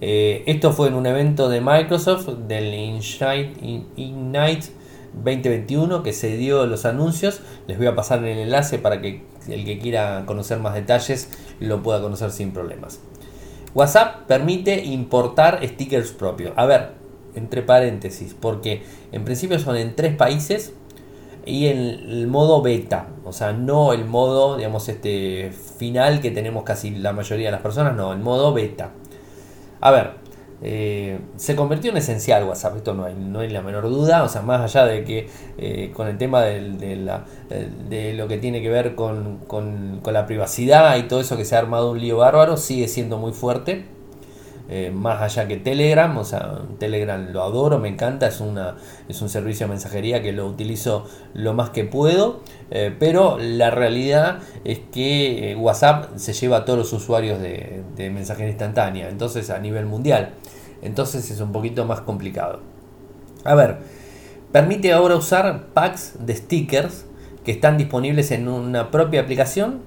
Eh, 0.00 0.42
esto 0.46 0.72
fue 0.72 0.88
en 0.88 0.94
un 0.94 1.06
evento 1.06 1.48
de 1.48 1.60
Microsoft 1.60 2.28
del 2.48 2.74
Ignite 2.74 4.81
2021 5.14 6.02
que 6.02 6.12
se 6.12 6.36
dio 6.36 6.66
los 6.66 6.84
anuncios. 6.84 7.40
Les 7.66 7.78
voy 7.78 7.86
a 7.86 7.94
pasar 7.94 8.24
el 8.24 8.38
enlace 8.38 8.78
para 8.78 9.00
que 9.00 9.24
el 9.48 9.64
que 9.64 9.78
quiera 9.78 10.24
conocer 10.26 10.58
más 10.58 10.74
detalles 10.74 11.30
lo 11.60 11.82
pueda 11.82 12.00
conocer 12.00 12.30
sin 12.30 12.52
problemas. 12.52 13.00
WhatsApp 13.74 14.26
permite 14.26 14.84
importar 14.84 15.60
stickers 15.66 16.12
propios. 16.12 16.52
A 16.56 16.66
ver, 16.66 16.90
entre 17.34 17.62
paréntesis, 17.62 18.36
porque 18.38 18.82
en 19.12 19.24
principio 19.24 19.58
son 19.58 19.76
en 19.76 19.96
tres 19.96 20.14
países 20.14 20.74
y 21.44 21.66
en 21.66 21.78
el 21.78 22.26
modo 22.28 22.62
beta, 22.62 23.08
o 23.24 23.32
sea, 23.32 23.52
no 23.52 23.92
el 23.92 24.04
modo, 24.04 24.56
digamos, 24.56 24.88
este 24.88 25.52
final 25.78 26.20
que 26.20 26.30
tenemos 26.30 26.62
casi 26.62 26.90
la 26.90 27.12
mayoría 27.12 27.48
de 27.48 27.52
las 27.52 27.62
personas, 27.62 27.96
no, 27.96 28.12
el 28.12 28.20
modo 28.20 28.52
beta. 28.52 28.92
A 29.80 29.90
ver, 29.90 30.21
eh, 30.64 31.18
se 31.36 31.56
convirtió 31.56 31.90
en 31.90 31.96
esencial 31.96 32.44
WhatsApp, 32.44 32.76
esto 32.76 32.94
no 32.94 33.04
hay, 33.04 33.14
no 33.14 33.40
hay 33.40 33.48
la 33.48 33.62
menor 33.62 33.88
duda, 33.88 34.22
o 34.22 34.28
sea, 34.28 34.42
más 34.42 34.60
allá 34.60 34.86
de 34.86 35.02
que 35.02 35.28
eh, 35.58 35.90
con 35.92 36.06
el 36.06 36.18
tema 36.18 36.42
de, 36.42 36.96
la, 36.96 37.24
de, 37.88 38.14
lo 38.14 38.28
que 38.28 38.38
tiene 38.38 38.62
que 38.62 38.70
ver 38.70 38.94
con, 38.94 39.38
con, 39.48 40.00
la 40.04 40.24
privacidad 40.26 40.96
y 40.98 41.04
todo 41.04 41.20
eso 41.20 41.36
que 41.36 41.44
se 41.44 41.56
ha 41.56 41.58
armado 41.58 41.90
un 41.90 42.00
lío 42.00 42.18
bárbaro, 42.18 42.56
sigue 42.56 42.86
siendo 42.86 43.18
muy 43.18 43.32
fuerte. 43.32 43.86
Eh, 44.68 44.92
más 44.94 45.20
allá 45.20 45.48
que 45.48 45.56
Telegram, 45.56 46.16
o 46.16 46.24
sea, 46.24 46.60
Telegram 46.78 47.32
lo 47.32 47.42
adoro, 47.42 47.78
me 47.80 47.88
encanta, 47.88 48.28
es, 48.28 48.40
una, 48.40 48.76
es 49.08 49.20
un 49.20 49.28
servicio 49.28 49.66
de 49.66 49.70
mensajería 49.70 50.22
que 50.22 50.32
lo 50.32 50.46
utilizo 50.46 51.04
lo 51.34 51.52
más 51.52 51.70
que 51.70 51.84
puedo, 51.84 52.40
pero 52.98 53.36
la 53.38 53.70
realidad 53.70 54.38
es 54.64 54.78
que 54.78 55.56
WhatsApp 55.58 56.16
se 56.16 56.32
lleva 56.32 56.58
a 56.58 56.64
todos 56.64 56.78
los 56.78 56.92
usuarios 56.92 57.40
de, 57.40 57.82
de 57.96 58.10
mensajería 58.10 58.50
instantánea, 58.50 59.10
entonces 59.10 59.50
a 59.50 59.58
nivel 59.58 59.84
mundial. 59.84 60.32
Entonces 60.82 61.30
es 61.30 61.40
un 61.40 61.52
poquito 61.52 61.84
más 61.84 62.00
complicado. 62.00 62.60
A 63.44 63.54
ver, 63.54 63.78
permite 64.52 64.92
ahora 64.92 65.16
usar 65.16 65.68
packs 65.72 66.14
de 66.18 66.36
stickers 66.36 67.06
que 67.44 67.52
están 67.52 67.78
disponibles 67.78 68.30
en 68.30 68.48
una 68.48 68.90
propia 68.90 69.20
aplicación 69.20 69.80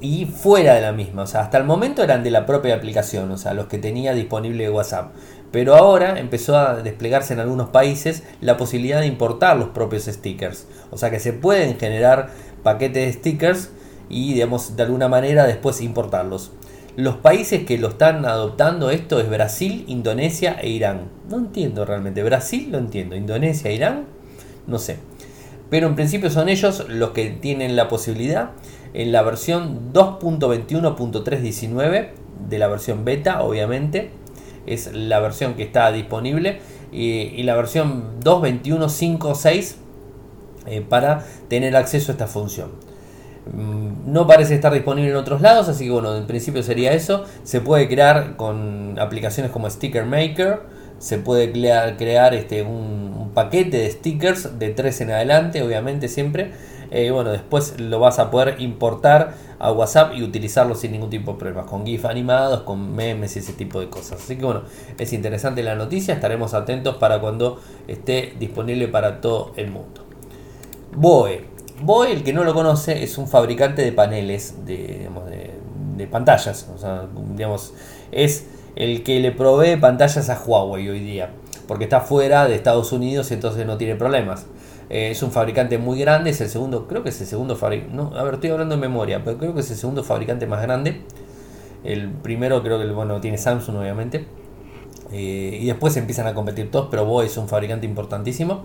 y 0.00 0.26
fuera 0.26 0.74
de 0.74 0.82
la 0.82 0.92
misma. 0.92 1.22
O 1.22 1.26
sea, 1.26 1.40
hasta 1.40 1.58
el 1.58 1.64
momento 1.64 2.02
eran 2.02 2.22
de 2.22 2.30
la 2.30 2.46
propia 2.46 2.74
aplicación, 2.74 3.30
o 3.30 3.38
sea, 3.38 3.54
los 3.54 3.66
que 3.66 3.78
tenía 3.78 4.12
disponible 4.12 4.68
WhatsApp. 4.68 5.12
Pero 5.50 5.76
ahora 5.76 6.18
empezó 6.18 6.58
a 6.58 6.82
desplegarse 6.82 7.32
en 7.32 7.40
algunos 7.40 7.68
países 7.68 8.24
la 8.40 8.56
posibilidad 8.56 9.00
de 9.00 9.06
importar 9.06 9.56
los 9.56 9.68
propios 9.68 10.04
stickers. 10.04 10.66
O 10.90 10.98
sea 10.98 11.10
que 11.10 11.20
se 11.20 11.32
pueden 11.32 11.78
generar 11.78 12.30
paquetes 12.62 13.06
de 13.06 13.12
stickers 13.12 13.70
y 14.08 14.34
digamos 14.34 14.76
de 14.76 14.82
alguna 14.82 15.08
manera 15.08 15.46
después 15.46 15.80
importarlos. 15.80 16.50
Los 16.96 17.16
países 17.16 17.64
que 17.64 17.76
lo 17.76 17.88
están 17.88 18.24
adoptando 18.24 18.90
esto 18.90 19.18
es 19.18 19.28
Brasil, 19.28 19.84
Indonesia 19.88 20.56
e 20.60 20.68
Irán. 20.68 21.08
No 21.28 21.38
entiendo 21.38 21.84
realmente. 21.84 22.22
Brasil 22.22 22.68
lo 22.70 22.78
entiendo. 22.78 23.16
Indonesia, 23.16 23.72
Irán, 23.72 24.04
no 24.68 24.78
sé. 24.78 24.98
Pero 25.70 25.88
en 25.88 25.96
principio 25.96 26.30
son 26.30 26.48
ellos 26.48 26.86
los 26.88 27.10
que 27.10 27.30
tienen 27.30 27.74
la 27.74 27.88
posibilidad 27.88 28.50
en 28.92 29.10
la 29.10 29.22
versión 29.22 29.92
2.21.319 29.92 32.10
de 32.48 32.58
la 32.58 32.68
versión 32.68 33.04
beta, 33.04 33.42
obviamente. 33.42 34.10
Es 34.66 34.94
la 34.94 35.18
versión 35.18 35.54
que 35.54 35.64
está 35.64 35.90
disponible. 35.90 36.60
Y, 36.92 37.42
la 37.42 37.56
versión 37.56 38.20
2.21.5.6 38.20 39.74
eh, 40.66 40.80
para 40.88 41.26
tener 41.48 41.74
acceso 41.74 42.12
a 42.12 42.14
esta 42.14 42.28
función. 42.28 42.70
No 44.06 44.26
parece 44.26 44.54
estar 44.54 44.72
disponible 44.72 45.10
en 45.10 45.16
otros 45.16 45.40
lados, 45.40 45.68
así 45.68 45.84
que 45.86 45.90
bueno, 45.90 46.14
en 46.16 46.26
principio 46.26 46.62
sería 46.62 46.92
eso. 46.92 47.24
Se 47.42 47.60
puede 47.60 47.88
crear 47.88 48.36
con 48.36 48.98
aplicaciones 48.98 49.50
como 49.50 49.68
Sticker 49.70 50.04
Maker, 50.04 50.60
se 50.98 51.18
puede 51.18 51.52
crear, 51.52 51.96
crear 51.96 52.34
este, 52.34 52.62
un, 52.62 53.30
paquete 53.34 53.78
de 53.78 53.90
stickers 53.90 54.58
de 54.58 54.70
3 54.70 55.00
en 55.00 55.10
adelante, 55.10 55.62
obviamente 55.62 56.08
siempre. 56.08 56.52
Eh, 56.90 57.10
bueno, 57.10 57.32
después 57.32 57.80
lo 57.80 57.98
vas 57.98 58.20
a 58.20 58.30
poder 58.30 58.60
importar 58.60 59.34
a 59.58 59.72
WhatsApp 59.72 60.12
y 60.14 60.22
utilizarlo 60.22 60.76
sin 60.76 60.92
ningún 60.92 61.10
tipo 61.10 61.32
de 61.32 61.38
problemas, 61.38 61.66
con 61.66 61.84
GIF 61.84 62.04
animados, 62.04 62.60
con 62.60 62.94
memes 62.94 63.34
y 63.34 63.40
ese 63.40 63.54
tipo 63.54 63.80
de 63.80 63.88
cosas. 63.88 64.22
Así 64.22 64.36
que 64.36 64.44
bueno, 64.44 64.62
es 64.98 65.12
interesante 65.12 65.62
la 65.62 65.74
noticia, 65.74 66.14
estaremos 66.14 66.54
atentos 66.54 66.96
para 66.96 67.20
cuando 67.20 67.60
esté 67.88 68.34
disponible 68.38 68.86
para 68.86 69.20
todo 69.20 69.52
el 69.56 69.70
mundo. 69.70 70.04
Boe, 70.94 71.53
Boe, 71.82 72.12
el 72.12 72.22
que 72.22 72.32
no 72.32 72.44
lo 72.44 72.54
conoce, 72.54 73.02
es 73.02 73.18
un 73.18 73.26
fabricante 73.26 73.82
de 73.82 73.92
paneles, 73.92 74.64
de, 74.64 75.08
de, 75.96 76.06
pantallas. 76.06 76.68
Digamos, 77.34 77.72
es 78.12 78.46
el 78.76 79.02
que 79.02 79.20
le 79.20 79.32
provee 79.32 79.76
pantallas 79.76 80.30
a 80.30 80.40
Huawei 80.40 80.88
hoy 80.88 81.00
día. 81.00 81.30
Porque 81.66 81.84
está 81.84 82.00
fuera 82.00 82.46
de 82.46 82.54
Estados 82.54 82.92
Unidos 82.92 83.30
y 83.30 83.34
entonces 83.34 83.66
no 83.66 83.76
tiene 83.76 83.96
problemas. 83.96 84.46
Eh, 84.90 85.10
es 85.10 85.22
un 85.22 85.32
fabricante 85.32 85.78
muy 85.78 85.98
grande, 85.98 86.30
es 86.30 86.40
el 86.40 86.48
segundo, 86.48 86.86
creo 86.86 87.02
que 87.02 87.08
es 87.08 87.20
el 87.20 87.26
segundo 87.26 87.56
fabricante. 87.56 88.18
A 88.18 88.22
ver, 88.22 88.34
estoy 88.34 88.50
hablando 88.50 88.74
de 88.74 88.80
memoria, 88.80 89.24
pero 89.24 89.38
creo 89.38 89.54
que 89.54 89.60
es 89.60 89.70
el 89.70 89.76
segundo 89.76 90.04
fabricante 90.04 90.46
más 90.46 90.62
grande. 90.62 91.00
El 91.84 92.10
primero 92.10 92.62
creo 92.62 92.78
que 92.78 92.86
bueno, 92.86 93.20
tiene 93.20 93.38
Samsung, 93.38 93.76
obviamente. 93.76 94.26
Eh, 95.12 95.58
y 95.62 95.66
después 95.66 95.96
empiezan 95.96 96.26
a 96.26 96.34
competir 96.34 96.70
todos, 96.70 96.88
pero 96.90 97.04
Boe 97.04 97.26
es 97.26 97.36
un 97.36 97.48
fabricante 97.48 97.86
importantísimo. 97.86 98.64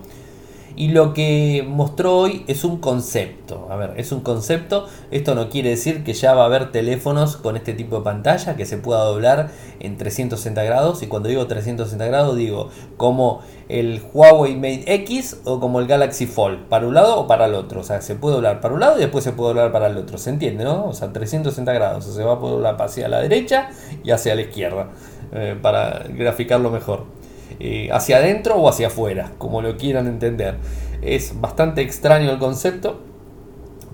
Y 0.80 0.88
lo 0.88 1.14
que 1.14 1.66
mostró 1.68 2.18
hoy 2.18 2.46
es 2.48 2.64
un 2.64 2.78
concepto. 2.78 3.68
A 3.70 3.76
ver, 3.76 3.96
es 3.98 4.14
un 4.14 4.22
concepto. 4.22 4.88
Esto 5.12 5.36
no 5.36 5.50
quiere 5.50 5.72
decir 5.72 6.06
que 6.06 6.14
ya 6.14 6.34
va 6.34 6.44
a 6.44 6.46
haber 6.46 6.72
teléfonos 6.72 7.36
con 7.36 7.58
este 7.58 7.74
tipo 7.74 7.98
de 7.98 8.04
pantalla 8.04 8.56
que 8.56 8.66
se 8.66 8.78
pueda 8.78 9.04
doblar 9.04 9.52
en 9.82 9.98
360 9.98 10.64
grados. 10.64 11.04
Y 11.04 11.08
cuando 11.08 11.28
digo 11.28 11.46
360 11.48 12.06
grados, 12.06 12.38
digo 12.38 12.70
como 12.96 13.42
el 13.68 14.02
Huawei 14.14 14.56
Mate 14.56 14.86
X 14.94 15.42
o 15.44 15.60
como 15.60 15.82
el 15.82 15.88
Galaxy 15.88 16.28
Fold, 16.28 16.70
para 16.70 16.88
un 16.88 16.94
lado 16.94 17.20
o 17.20 17.28
para 17.28 17.48
el 17.48 17.56
otro. 17.56 17.82
O 17.82 17.84
sea, 17.84 18.00
se 18.00 18.16
puede 18.16 18.36
doblar 18.36 18.62
para 18.62 18.74
un 18.74 18.80
lado 18.80 18.96
y 18.96 19.02
después 19.02 19.26
se 19.26 19.34
puede 19.34 19.50
doblar 19.50 19.74
para 19.74 19.88
el 19.88 19.98
otro. 19.98 20.18
¿Se 20.18 20.30
entiende, 20.30 20.64
no? 20.64 20.86
O 20.86 20.94
sea, 20.94 21.12
360 21.12 21.74
grados. 21.74 22.06
O 22.06 22.08
sea, 22.08 22.22
se 22.22 22.24
va 22.24 22.36
a 22.36 22.40
poder 22.40 22.56
doblar 22.56 22.82
hacia 22.82 23.10
la 23.10 23.20
derecha 23.20 23.70
y 24.02 24.12
hacia 24.12 24.34
la 24.34 24.44
izquierda. 24.44 24.88
Eh, 25.34 25.58
para 25.62 26.06
graficarlo 26.08 26.72
mejor. 26.72 27.19
Eh, 27.62 27.90
hacia 27.92 28.18
adentro 28.18 28.56
o 28.56 28.70
hacia 28.70 28.88
afuera, 28.88 29.34
como 29.38 29.62
lo 29.62 29.76
quieran 29.76 30.08
entender. 30.08 30.56
Es 31.02 31.42
bastante 31.42 31.82
extraño 31.82 32.32
el 32.32 32.40
concepto, 32.40 33.02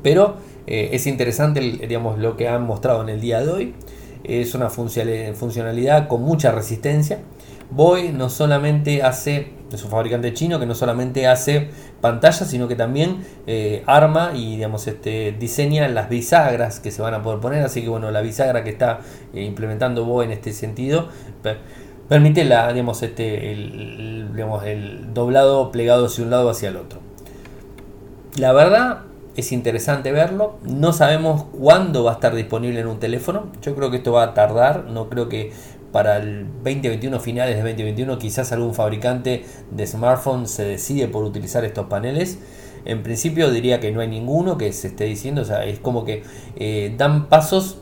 pero 0.04 0.36
eh, 0.67 0.89
es 0.93 1.08
interesante 1.08 1.62
digamos, 1.62 2.19
lo 2.19 2.38
que 2.38 2.47
han 2.47 2.63
mostrado 2.63 3.01
en 3.01 3.10
el 3.10 3.21
día 3.21 3.41
de 3.41 3.49
hoy. 3.49 3.75
Es 4.23 4.54
una 4.54 4.69
funcionalidad 4.69 6.08
con 6.08 6.21
mucha 6.21 6.51
resistencia. 6.51 7.19
Boy 7.71 8.12
no 8.12 8.30
solamente 8.30 9.01
hace, 9.01 9.47
es 9.73 9.84
un 9.84 9.89
fabricante 9.89 10.32
chino 10.34 10.60
que 10.60 10.67
no 10.67 10.75
solamente 10.75 11.25
hace 11.25 11.69
pantallas, 12.01 12.47
sino 12.47 12.67
que 12.67 12.75
también 12.75 13.23
eh, 13.47 13.84
arma 13.88 14.34
y 14.36 14.58
digamos, 14.58 14.86
este, 14.88 15.32
diseña 15.32 15.88
las 15.88 16.10
bisagras 16.10 16.80
que 16.80 16.91
se 16.91 17.01
van 17.01 17.15
a 17.15 17.23
poder 17.23 17.39
poner. 17.39 17.63
Así 17.63 17.82
que 17.82 17.89
bueno, 17.89 18.12
la 18.12 18.21
bisagra 18.21 18.63
que 18.63 18.69
está 18.69 18.99
implementando 19.34 20.06
Boy 20.06 20.25
en 20.25 20.34
este 20.34 20.54
sentido 20.54 21.10
permite 22.07 22.45
la, 22.45 22.71
digamos, 22.71 23.01
este, 23.03 23.51
el, 23.51 24.31
el 24.65 25.13
doblado 25.13 25.71
plegado 25.71 26.05
hacia 26.05 26.23
un 26.23 26.29
lado 26.29 26.49
hacia 26.49 26.69
el 26.69 26.77
otro. 26.77 26.99
La 28.37 28.51
verdad 28.51 29.03
es 29.35 29.51
interesante 29.51 30.11
verlo. 30.11 30.57
No 30.63 30.93
sabemos 30.93 31.45
cuándo 31.57 32.03
va 32.03 32.11
a 32.11 32.13
estar 32.15 32.35
disponible 32.35 32.79
en 32.79 32.87
un 32.87 32.99
teléfono. 32.99 33.51
Yo 33.61 33.75
creo 33.75 33.91
que 33.91 33.97
esto 33.97 34.11
va 34.13 34.23
a 34.23 34.33
tardar. 34.33 34.85
No 34.85 35.09
creo 35.09 35.29
que 35.29 35.51
para 35.91 36.17
el 36.17 36.47
2021, 36.63 37.19
finales 37.19 37.55
de 37.55 37.61
2021, 37.61 38.17
quizás 38.17 38.51
algún 38.51 38.73
fabricante 38.73 39.45
de 39.71 39.87
smartphone 39.87 40.47
se 40.47 40.65
decide 40.65 41.07
por 41.07 41.23
utilizar 41.23 41.63
estos 41.63 41.87
paneles. 41.87 42.39
En 42.85 43.01
principio 43.01 43.49
diría 43.49 43.79
que 43.79 43.91
no 43.91 44.01
hay 44.01 44.07
ninguno 44.07 44.57
que 44.57 44.71
se 44.73 44.87
esté 44.87 45.05
diciendo. 45.05 45.41
O 45.41 45.45
sea, 45.45 45.65
es 45.65 45.79
como 45.79 46.05
que 46.05 46.23
eh, 46.57 46.93
dan 46.97 47.27
pasos 47.27 47.79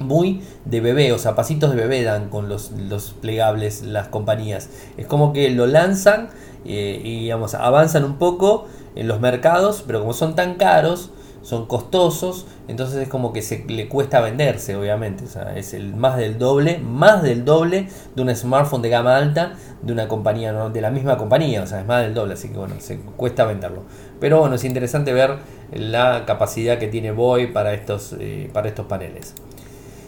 muy 0.00 0.42
de 0.64 0.80
bebé, 0.80 1.12
o 1.12 1.18
sea, 1.18 1.34
pasitos 1.34 1.70
de 1.70 1.76
bebé 1.76 2.02
dan 2.02 2.28
con 2.28 2.48
los, 2.48 2.70
plegables 3.20 3.82
las 3.82 4.08
compañías. 4.08 4.70
Es 4.96 5.06
como 5.06 5.32
que 5.32 5.50
lo 5.50 5.66
lanzan 5.66 6.28
eh, 6.64 7.00
y 7.02 7.20
digamos, 7.20 7.54
avanzan 7.54 8.04
un 8.04 8.16
poco 8.16 8.66
en 8.94 9.08
los 9.08 9.20
mercados, 9.20 9.84
pero 9.86 10.00
como 10.00 10.12
son 10.12 10.34
tan 10.34 10.54
caros, 10.54 11.10
son 11.44 11.66
costosos, 11.66 12.46
entonces 12.68 13.02
es 13.02 13.08
como 13.08 13.32
que 13.32 13.42
se 13.42 13.64
le 13.68 13.86
cuesta 13.88 14.20
venderse, 14.20 14.76
obviamente. 14.76 15.24
O 15.24 15.28
sea, 15.28 15.54
es 15.56 15.74
el 15.74 15.94
más 15.94 16.16
del 16.16 16.38
doble, 16.38 16.78
más 16.78 17.22
del 17.22 17.44
doble 17.44 17.88
de 18.16 18.22
un 18.22 18.34
smartphone 18.34 18.80
de 18.80 18.88
gama 18.88 19.16
alta 19.16 19.52
de 19.82 19.92
una 19.92 20.08
compañía, 20.08 20.52
de 20.52 20.80
la 20.80 20.90
misma 20.90 21.18
compañía, 21.18 21.62
o 21.62 21.66
sea, 21.66 21.80
es 21.80 21.86
más 21.86 22.02
del 22.02 22.14
doble, 22.14 22.34
así 22.34 22.48
que 22.48 22.56
bueno, 22.56 22.76
se 22.78 22.98
cuesta 22.98 23.44
venderlo. 23.44 23.82
Pero 24.20 24.40
bueno, 24.40 24.54
es 24.54 24.64
interesante 24.64 25.12
ver 25.12 25.36
la 25.72 26.24
capacidad 26.24 26.78
que 26.78 26.88
tiene 26.88 27.12
Boy 27.12 27.52
para 27.52 27.74
estos, 27.74 28.16
eh, 28.18 28.48
para 28.52 28.68
estos 28.68 28.86
paneles. 28.86 29.34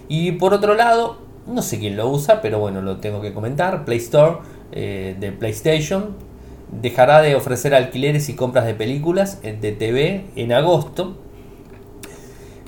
Y 0.08 0.32
por 0.32 0.54
otro 0.54 0.74
lado, 0.74 1.18
no 1.46 1.62
sé 1.62 1.78
quién 1.78 1.96
lo 1.96 2.08
usa, 2.08 2.40
pero 2.40 2.58
bueno, 2.58 2.82
lo 2.82 2.98
tengo 2.98 3.20
que 3.20 3.32
comentar. 3.32 3.84
Play 3.84 3.98
Store 3.98 4.38
eh, 4.72 5.16
de 5.18 5.32
PlayStation 5.32 6.16
dejará 6.70 7.20
de 7.20 7.36
ofrecer 7.36 7.74
alquileres 7.74 8.28
y 8.28 8.34
compras 8.34 8.66
de 8.66 8.74
películas 8.74 9.38
eh, 9.42 9.56
de 9.60 9.72
TV 9.72 10.26
en 10.36 10.52
agosto. 10.52 11.16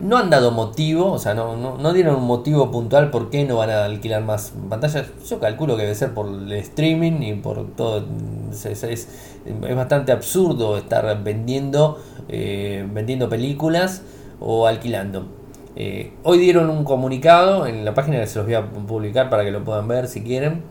No 0.01 0.16
han 0.16 0.31
dado 0.31 0.53
motivo, 0.53 1.11
o 1.11 1.18
sea, 1.18 1.35
no, 1.35 1.57
no, 1.57 1.92
dieron 1.92 2.14
un 2.14 2.24
motivo 2.24 2.70
puntual 2.70 3.11
por 3.11 3.31
qué 3.31 3.44
no 3.44 3.57
van 3.57 3.70
a 3.70 3.85
alquilar 3.85 4.22
más 4.22 4.53
pantallas. 4.68 5.09
Yo 5.29 5.40
calculo 5.40 5.77
que 5.77 5.83
debe 5.83 5.96
ser 5.96 6.14
por 6.14 6.29
el 6.29 6.53
streaming 6.53 7.20
y 7.22 7.35
por 7.35 7.74
todo. 7.74 8.07
Es, 8.53 8.85
es, 8.85 9.09
bastante 9.74 10.12
absurdo 10.12 10.79
estar 10.79 11.24
vendiendo, 11.24 11.98
eh, 12.29 12.87
vendiendo 12.92 13.29
películas 13.29 14.03
o 14.38 14.68
alquilando. 14.68 15.38
Eh, 15.81 16.11
hoy 16.25 16.38
dieron 16.38 16.71
un 16.71 16.83
comunicado 16.83 17.69
en 17.69 17.85
la 17.85 17.95
página 17.95 18.19
que 18.19 18.27
se 18.27 18.41
los 18.41 18.47
voy 18.47 18.57
a 18.57 18.69
publicar 18.69 19.31
para 19.31 19.45
que 19.45 19.53
lo 19.53 19.62
puedan 19.62 19.87
ver 19.87 20.09
si 20.09 20.23
quieren. 20.23 20.62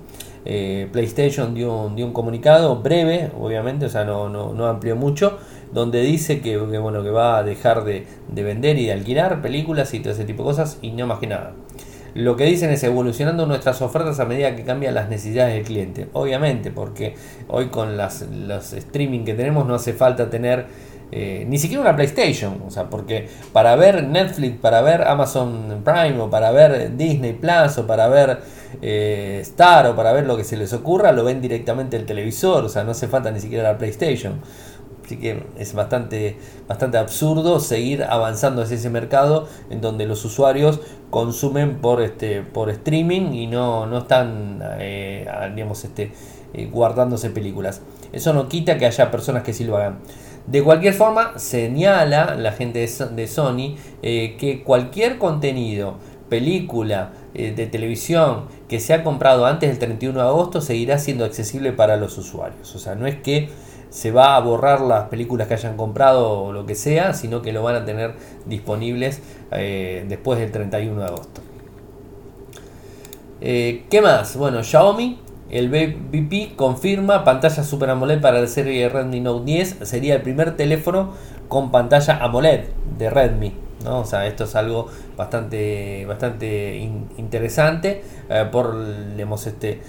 Eh, 0.44 0.90
PlayStation 0.92 1.54
dio 1.56 1.84
un, 1.84 2.12
comunicado 2.12 2.82
breve, 2.82 3.32
obviamente, 3.40 3.86
o 3.86 3.90
sea, 3.90 4.04
no, 4.04 4.28
no, 4.28 4.66
amplió 4.66 4.98
mucho, 4.98 5.38
donde 5.72 6.02
dice 6.02 6.42
que, 6.42 6.58
bueno, 6.58 7.04
que 7.04 7.10
va 7.10 7.38
a 7.38 7.44
dejar 7.44 7.86
de, 7.86 8.06
vender 8.30 8.78
y 8.78 8.88
de 8.88 8.94
alquilar 8.94 9.42
películas 9.42 9.94
y 9.94 10.02
todo 10.02 10.12
ese 10.12 10.26
tipo 10.26 10.44
de 10.44 10.50
cosas, 10.50 10.78
y 10.82 10.92
no 10.92 11.08
más 11.08 11.20
que 11.20 11.28
nada. 11.28 11.54
Lo 12.14 12.36
que 12.36 12.44
dicen 12.44 12.70
es 12.72 12.84
evolucionando 12.84 13.46
nuestras 13.46 13.82
ofertas 13.82 14.20
a 14.20 14.26
medida 14.26 14.58
que 14.58 14.66
cambian 14.66 14.94
las 14.94 15.08
necesidades 15.08 15.54
del 15.54 15.64
cliente. 15.64 16.10
Obviamente, 16.14 16.70
porque 16.70 17.16
hoy 17.48 17.68
con 17.68 17.96
las, 17.96 18.24
los 18.24 18.74
streaming 18.74 19.24
que 19.24 19.36
tenemos 19.36 19.66
no 19.66 19.76
hace 19.76 19.94
falta 19.94 20.30
tener 20.30 20.66
eh, 21.12 21.46
ni 21.48 21.58
siquiera 21.58 21.82
una 21.82 21.96
PlayStation. 21.96 22.62
O 22.68 22.72
sea, 22.72 22.90
porque 22.90 23.30
para 23.54 23.76
ver 23.76 24.04
Netflix, 24.04 24.58
para 24.60 24.82
ver 24.82 25.04
Amazon 25.04 25.82
Prime 25.84 26.20
o 26.20 26.30
para 26.30 26.52
ver 26.52 26.96
Disney 26.98 27.34
Plus 27.34 27.78
o 27.78 27.88
para 27.88 28.08
ver 28.08 28.40
eh, 28.82 29.40
Star 29.42 29.88
o 29.88 29.96
para 29.96 30.12
ver 30.12 30.26
lo 30.26 30.36
que 30.36 30.44
se 30.44 30.58
les 30.58 30.74
ocurra, 30.74 31.12
lo 31.12 31.24
ven 31.24 31.42
directamente 31.42 31.98
el 31.98 32.06
televisor. 32.06 32.66
O 32.66 32.70
sea, 32.70 32.84
no 32.84 32.92
hace 32.92 33.08
falta 33.08 33.32
ni 33.32 33.40
siquiera 33.40 33.64
la 33.72 33.78
PlayStation. 33.78 34.42
Así 35.06 35.16
que 35.16 35.46
es 35.58 35.74
bastante, 35.74 36.38
bastante 36.68 36.98
absurdo 36.98 37.62
seguir 37.62 38.04
avanzando 38.04 38.62
hacia 38.62 38.76
ese 38.76 38.90
mercado 38.90 39.48
en 39.70 39.80
donde 39.80 40.06
los 40.06 40.26
usuarios 40.26 40.82
consumen 41.10 41.78
por, 41.78 42.02
este, 42.02 42.42
por 42.42 42.70
streaming 42.70 43.32
y 43.32 43.48
no, 43.48 43.86
no 43.86 44.00
están 44.00 44.62
eh, 44.80 45.26
digamos, 45.56 45.86
este, 45.86 46.12
guardándose 46.70 47.30
películas. 47.30 47.82
Eso 48.12 48.34
no 48.34 48.50
quita 48.50 48.78
que 48.78 48.86
haya 48.86 49.10
personas 49.10 49.44
que 49.44 49.54
sí 49.54 49.64
lo 49.64 49.78
hagan. 49.78 50.00
De 50.48 50.64
cualquier 50.64 50.94
forma, 50.94 51.38
señala 51.38 52.36
la 52.36 52.52
gente 52.54 52.80
de 52.80 53.28
Sony 53.28 53.76
eh, 54.02 54.36
que 54.40 54.64
cualquier 54.64 55.18
contenido, 55.18 55.96
película 56.30 57.12
de 57.34 57.68
televisión 57.68 58.46
que 58.68 58.80
se 58.82 58.94
ha 58.94 59.04
comprado 59.04 59.46
antes 59.46 59.70
del 59.70 59.78
31 59.78 60.20
de 60.20 60.28
agosto 60.28 60.60
seguirá 60.60 60.98
siendo 60.98 61.24
accesible 61.24 61.72
para 61.72 61.96
los 61.96 62.18
usuarios. 62.18 62.76
O 62.76 62.80
sea, 62.80 62.96
no 62.96 63.06
es 63.08 63.16
que 63.16 63.50
se 63.90 64.12
va 64.12 64.36
a 64.36 64.40
borrar 64.40 64.82
las 64.82 65.08
películas 65.10 65.48
que 65.48 65.54
hayan 65.54 65.78
comprado 65.78 66.42
o 66.42 66.54
lo 66.54 66.66
que 66.66 66.76
sea, 66.76 67.14
sino 67.14 67.42
que 67.42 67.54
lo 67.54 67.64
van 67.64 67.76
a 67.76 67.86
tener 67.86 68.14
disponibles 68.46 69.22
eh, 69.52 70.06
después 70.08 70.40
del 70.40 70.52
31 70.52 71.00
de 71.00 71.06
agosto. 71.06 71.42
Eh, 73.40 73.86
¿Qué 73.90 74.02
más? 74.02 74.36
Bueno, 74.36 74.64
Xiaomi, 74.64 75.20
el 75.50 75.70
BP 75.70 76.56
confirma 76.56 77.24
pantalla 77.24 77.64
Super 77.64 77.90
AMOLED 77.90 78.20
para 78.20 78.42
la 78.42 78.48
serie 78.48 78.90
Redmi 78.90 79.22
Note 79.22 79.46
10. 79.46 79.78
Sería 79.84 80.16
el 80.16 80.22
primer 80.22 80.58
teléfono 80.58 81.14
con 81.48 81.72
pantalla 81.72 82.18
AMOLED 82.18 82.66
de 82.98 83.10
Redmi. 83.10 83.54
¿no? 83.86 84.00
O 84.00 84.06
sea, 84.06 84.28
esto 84.28 84.44
es 84.44 84.56
algo 84.56 84.88
bastante, 85.16 86.06
bastante 86.06 86.78
interesante 87.18 88.04
eh, 88.30 88.46
por 88.52 88.76
este, 89.46 89.82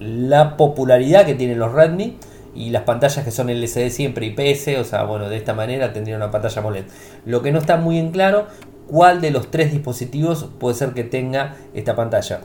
la 0.00 0.56
popularidad 0.56 1.26
que 1.26 1.34
tienen 1.34 1.58
los 1.58 1.72
Redmi 1.72 2.16
y 2.54 2.70
las 2.70 2.82
pantallas 2.82 3.24
que 3.24 3.30
son 3.30 3.50
LCD 3.50 3.90
siempre 3.90 4.26
IPS, 4.26 4.78
o 4.80 4.84
sea, 4.84 5.04
bueno, 5.04 5.28
de 5.28 5.36
esta 5.36 5.54
manera 5.54 5.92
tendría 5.92 6.16
una 6.16 6.30
pantalla 6.30 6.60
AMOLED. 6.60 6.84
Lo 7.24 7.40
que 7.40 7.52
no 7.52 7.60
está 7.60 7.76
muy 7.76 7.98
en 7.98 8.10
claro, 8.10 8.46
cuál 8.88 9.20
de 9.20 9.30
los 9.30 9.50
tres 9.50 9.70
dispositivos 9.70 10.48
puede 10.58 10.74
ser 10.74 10.90
que 10.90 11.04
tenga 11.04 11.56
esta 11.72 11.94
pantalla. 11.94 12.40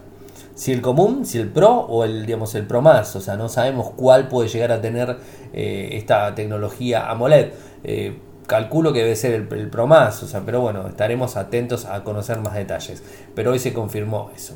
Si 0.57 0.71
el 0.71 0.81
común, 0.81 1.23
si 1.23 1.37
el 1.37 1.49
Pro 1.49 1.69
o 1.69 2.03
el, 2.03 2.25
digamos, 2.25 2.55
el 2.55 2.65
Pro 2.65 2.81
más, 2.81 3.15
o 3.15 3.21
sea, 3.21 3.35
no 3.35 3.47
sabemos 3.47 3.91
cuál 3.95 4.27
puede 4.27 4.49
llegar 4.49 4.71
a 4.71 4.81
tener 4.81 5.17
eh, 5.53 5.89
esta 5.91 6.33
tecnología 6.33 7.11
AMOLED. 7.11 7.49
Eh, 7.83 8.17
calculo 8.47 8.91
que 8.91 9.03
debe 9.03 9.15
ser 9.15 9.33
el, 9.33 9.47
el, 9.53 9.69
Pro 9.69 9.85
más, 9.85 10.23
o 10.23 10.27
sea, 10.27 10.41
pero 10.43 10.59
bueno, 10.59 10.87
estaremos 10.87 11.37
atentos 11.37 11.85
a 11.85 12.03
conocer 12.03 12.39
más 12.39 12.55
detalles. 12.55 13.03
Pero 13.35 13.51
hoy 13.51 13.59
se 13.59 13.71
confirmó 13.71 14.31
eso. 14.35 14.55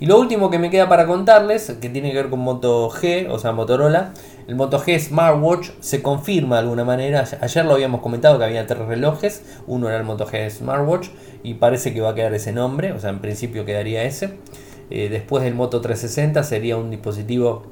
Y 0.00 0.06
lo 0.06 0.18
último 0.20 0.50
que 0.50 0.58
me 0.58 0.68
queda 0.68 0.86
para 0.90 1.06
contarles, 1.06 1.76
que 1.80 1.88
tiene 1.88 2.10
que 2.10 2.16
ver 2.16 2.28
con 2.28 2.40
Moto 2.40 2.90
G, 2.90 3.26
o 3.30 3.38
sea, 3.38 3.52
Motorola, 3.52 4.12
el 4.48 4.54
Moto 4.54 4.78
G 4.78 4.98
Smartwatch 4.98 5.70
se 5.80 6.02
confirma 6.02 6.56
de 6.56 6.62
alguna 6.62 6.84
manera. 6.84 7.24
Ayer 7.40 7.64
lo 7.64 7.72
habíamos 7.72 8.02
comentado 8.02 8.38
que 8.38 8.44
había 8.44 8.66
tres 8.66 8.80
relojes. 8.80 9.42
Uno 9.66 9.88
era 9.88 9.96
el 9.96 10.04
Moto 10.04 10.26
G 10.26 10.50
Smartwatch 10.50 11.08
y 11.42 11.54
parece 11.54 11.94
que 11.94 12.02
va 12.02 12.10
a 12.10 12.14
quedar 12.14 12.34
ese 12.34 12.52
nombre. 12.52 12.92
O 12.92 12.98
sea, 12.98 13.10
en 13.10 13.20
principio 13.20 13.64
quedaría 13.64 14.02
ese. 14.02 14.38
Eh, 14.90 15.08
después 15.08 15.44
del 15.44 15.54
Moto 15.54 15.80
360 15.80 16.42
sería 16.44 16.76
un 16.76 16.90
dispositivo 16.90 17.64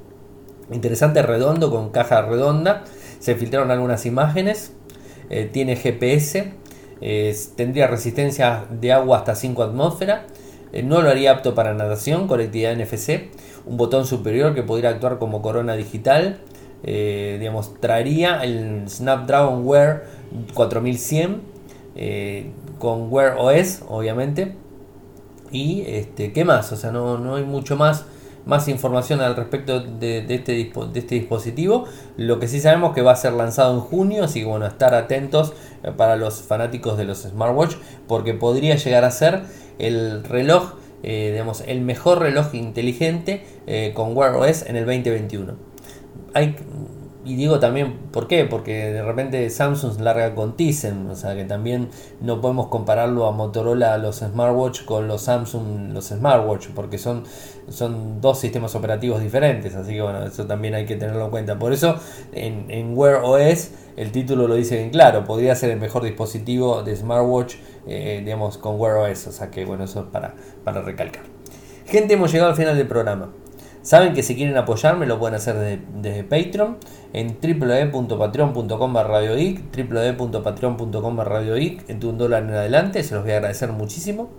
interesante, 0.73 1.23
redondo, 1.23 1.70
con 1.70 1.90
caja 1.90 2.23
redonda. 2.23 2.85
Se 3.18 3.35
filtraron 3.35 3.70
algunas 3.70 4.07
imágenes. 4.07 4.73
Eh, 5.29 5.49
tiene 5.53 5.77
GPS. 5.77 6.53
tendría 7.57 7.87
resistencia 7.87 8.64
de 8.70 8.92
agua 8.92 9.18
hasta 9.18 9.35
5 9.35 9.62
atmósferas 9.62 10.23
eh, 10.73 10.83
no 10.83 11.03
lo 11.03 11.11
haría 11.11 11.33
apto 11.33 11.55
para 11.55 11.75
natación, 11.75 12.29
conectividad 12.29 12.77
NFC, 12.77 13.31
un 13.66 13.77
botón 13.77 14.07
superior 14.07 14.55
que 14.55 14.62
podría 14.62 14.90
actuar 14.90 15.18
como 15.18 15.42
corona 15.42 15.75
digital, 15.75 16.38
eh, 16.83 17.37
digamos, 17.38 17.79
traería 17.81 18.42
el 18.44 18.88
Snapdragon 18.88 19.66
Wear 19.66 20.05
4100 20.55 21.42
eh, 21.96 22.51
con 22.79 23.12
Wear 23.12 23.37
OS, 23.38 23.83
obviamente. 23.88 24.55
Y 25.53 25.83
este, 25.87 26.33
¿qué 26.33 26.45
más? 26.45 26.73
O 26.73 26.77
sea, 26.77 26.91
no, 26.91 27.19
no 27.19 27.37
hay 27.37 27.45
mucho 27.45 27.77
más 27.77 28.07
más 28.47 28.69
información 28.69 29.21
al 29.21 29.37
respecto 29.37 29.81
de, 29.81 30.19
este, 30.29 30.53
de, 30.53 30.99
este, 30.99 31.15
dispositivo. 31.15 31.85
Lo 32.17 32.39
que 32.39 32.49
sí 32.49 32.61
sabemos 32.61 32.95
que 32.95 33.03
va 33.03 33.13
a 33.13 33.17
ser 33.17 33.33
lanzado 33.33 33.75
en 33.75 33.81
junio, 33.81 34.25
así 34.25 34.41
que 34.41 34.47
bueno, 34.47 34.67
estar 34.67 34.95
atentos 34.95 35.53
eh, 35.83 35.93
para 35.97 36.17
los 36.17 36.43
fanáticos 36.43 36.97
de 36.99 37.05
los 37.05 37.23
smartwatch, 37.23 37.77
porque 38.07 38.35
podría 38.35 38.77
llegar 38.77 39.05
a 39.05 39.11
ser 39.11 39.43
el 39.79 40.25
reloj, 40.25 40.75
eh, 41.03 41.31
digamos, 41.33 41.63
el 41.67 41.81
mejor 41.81 42.21
reloj 42.21 42.55
inteligente 42.55 43.45
eh, 43.67 43.93
con 43.95 44.17
Wear 44.17 44.35
OS 44.35 44.63
en 44.67 44.77
el 44.77 44.87
2021. 44.87 45.55
Hay 46.35 46.57
y 47.25 47.37
digo 47.37 47.61
también, 47.61 47.99
¿por 48.13 48.27
qué? 48.27 48.47
Porque 48.47 48.93
de 48.93 49.03
repente 49.03 49.49
Samsung 49.51 50.01
larga 50.01 50.35
con 50.35 50.57
Tizen, 50.57 51.07
o 51.09 51.15
sea 51.15 51.35
que 51.35 51.45
también 51.45 51.91
no 52.21 52.41
podemos 52.41 52.69
compararlo 52.69 53.27
a 53.27 53.33
Motorola, 53.33 53.99
los 53.99 54.21
smartwatch, 54.21 54.85
con 54.85 55.07
los 55.07 55.23
Samsung, 55.23 55.93
los 55.93 56.07
smartwatch, 56.07 56.69
porque 56.75 56.97
son, 56.97 57.25
son 57.69 58.23
dos 58.23 58.39
sistemas 58.39 58.75
operativos 58.75 59.21
diferentes, 59.21 59.75
así 59.75 59.93
que 59.93 60.03
bueno, 60.03 60.25
eso 60.25 60.47
también 60.47 60.75
hay 60.75 60.87
que 60.87 60.97
tenerlo 60.97 61.27
en 61.27 61.31
cuenta. 61.31 61.59
Por 61.59 61.75
eso 61.75 61.97
en, 62.33 62.71
en 62.71 62.97
Wear 62.97 63.21
OS 63.23 63.71
el 63.97 64.13
título 64.13 64.49
lo 64.49 64.55
dice 64.55 64.77
bien 64.79 64.91
claro, 64.91 65.25
podría 65.25 65.55
ser 65.55 65.71
el 65.71 65.79
mejor 65.79 66.03
dispositivo 66.03 66.83
de 66.83 66.97
smartwatch, 66.97 67.57
eh, 67.87 68.23
digamos, 68.25 68.57
con 68.57 68.81
Wear 68.81 68.97
OS, 68.97 69.27
o 69.27 69.33
sea 69.33 69.51
que 69.51 69.67
bueno, 69.67 69.85
eso 69.85 70.01
es 70.01 70.07
para, 70.07 70.35
para 70.65 70.81
recalcar. 70.81 71.25
Gente, 71.85 72.15
hemos 72.15 72.33
llegado 72.33 72.51
al 72.51 72.57
final 72.57 72.77
del 72.77 72.87
programa. 72.87 73.31
Saben 73.83 74.12
que 74.12 74.23
si 74.23 74.37
quieren 74.37 74.57
apoyarme 74.57 75.07
lo 75.07 75.19
pueden 75.19 75.37
hacer 75.37 75.81
desde, 76.03 76.25
Patreon 76.25 76.77
en 77.12 77.38
www.patreon.com 77.40 78.97
radioic 78.97 79.62
www.patreon.com 79.75 81.21
radioic 81.21 81.88
en 81.88 82.05
un 82.05 82.19
dólar 82.19 82.43
en 82.43 82.51
adelante, 82.51 83.03
se 83.03 83.14
los 83.14 83.25
voy 83.25 83.33
a 83.33 83.37
agradecer 83.37 83.73
muchísimo. 83.73 84.31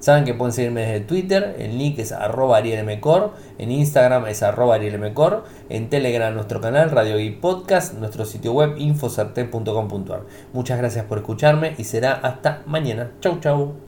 Saben 0.00 0.24
que 0.24 0.32
pueden 0.32 0.52
seguirme 0.52 0.82
desde 0.82 1.00
Twitter, 1.00 1.56
el 1.58 1.76
link 1.76 1.98
es 1.98 2.12
arroba 2.12 2.58
arielmcor, 2.58 3.32
en 3.58 3.72
Instagram 3.72 4.26
es 4.26 4.44
arroba 4.44 4.76
arielmcor, 4.76 5.44
en 5.68 5.90
Telegram 5.90 6.32
nuestro 6.32 6.60
canal 6.60 6.92
Radio 6.92 7.16
Geek 7.16 7.40
Podcast, 7.40 7.94
nuestro 7.94 8.24
sitio 8.24 8.52
web 8.52 8.76
infocerte.com.ar. 8.78 10.22
Muchas 10.52 10.78
gracias 10.78 11.04
por 11.04 11.18
escucharme 11.18 11.74
y 11.78 11.84
será 11.84 12.12
hasta 12.12 12.62
mañana. 12.66 13.10
Chau 13.20 13.40
chau. 13.40 13.87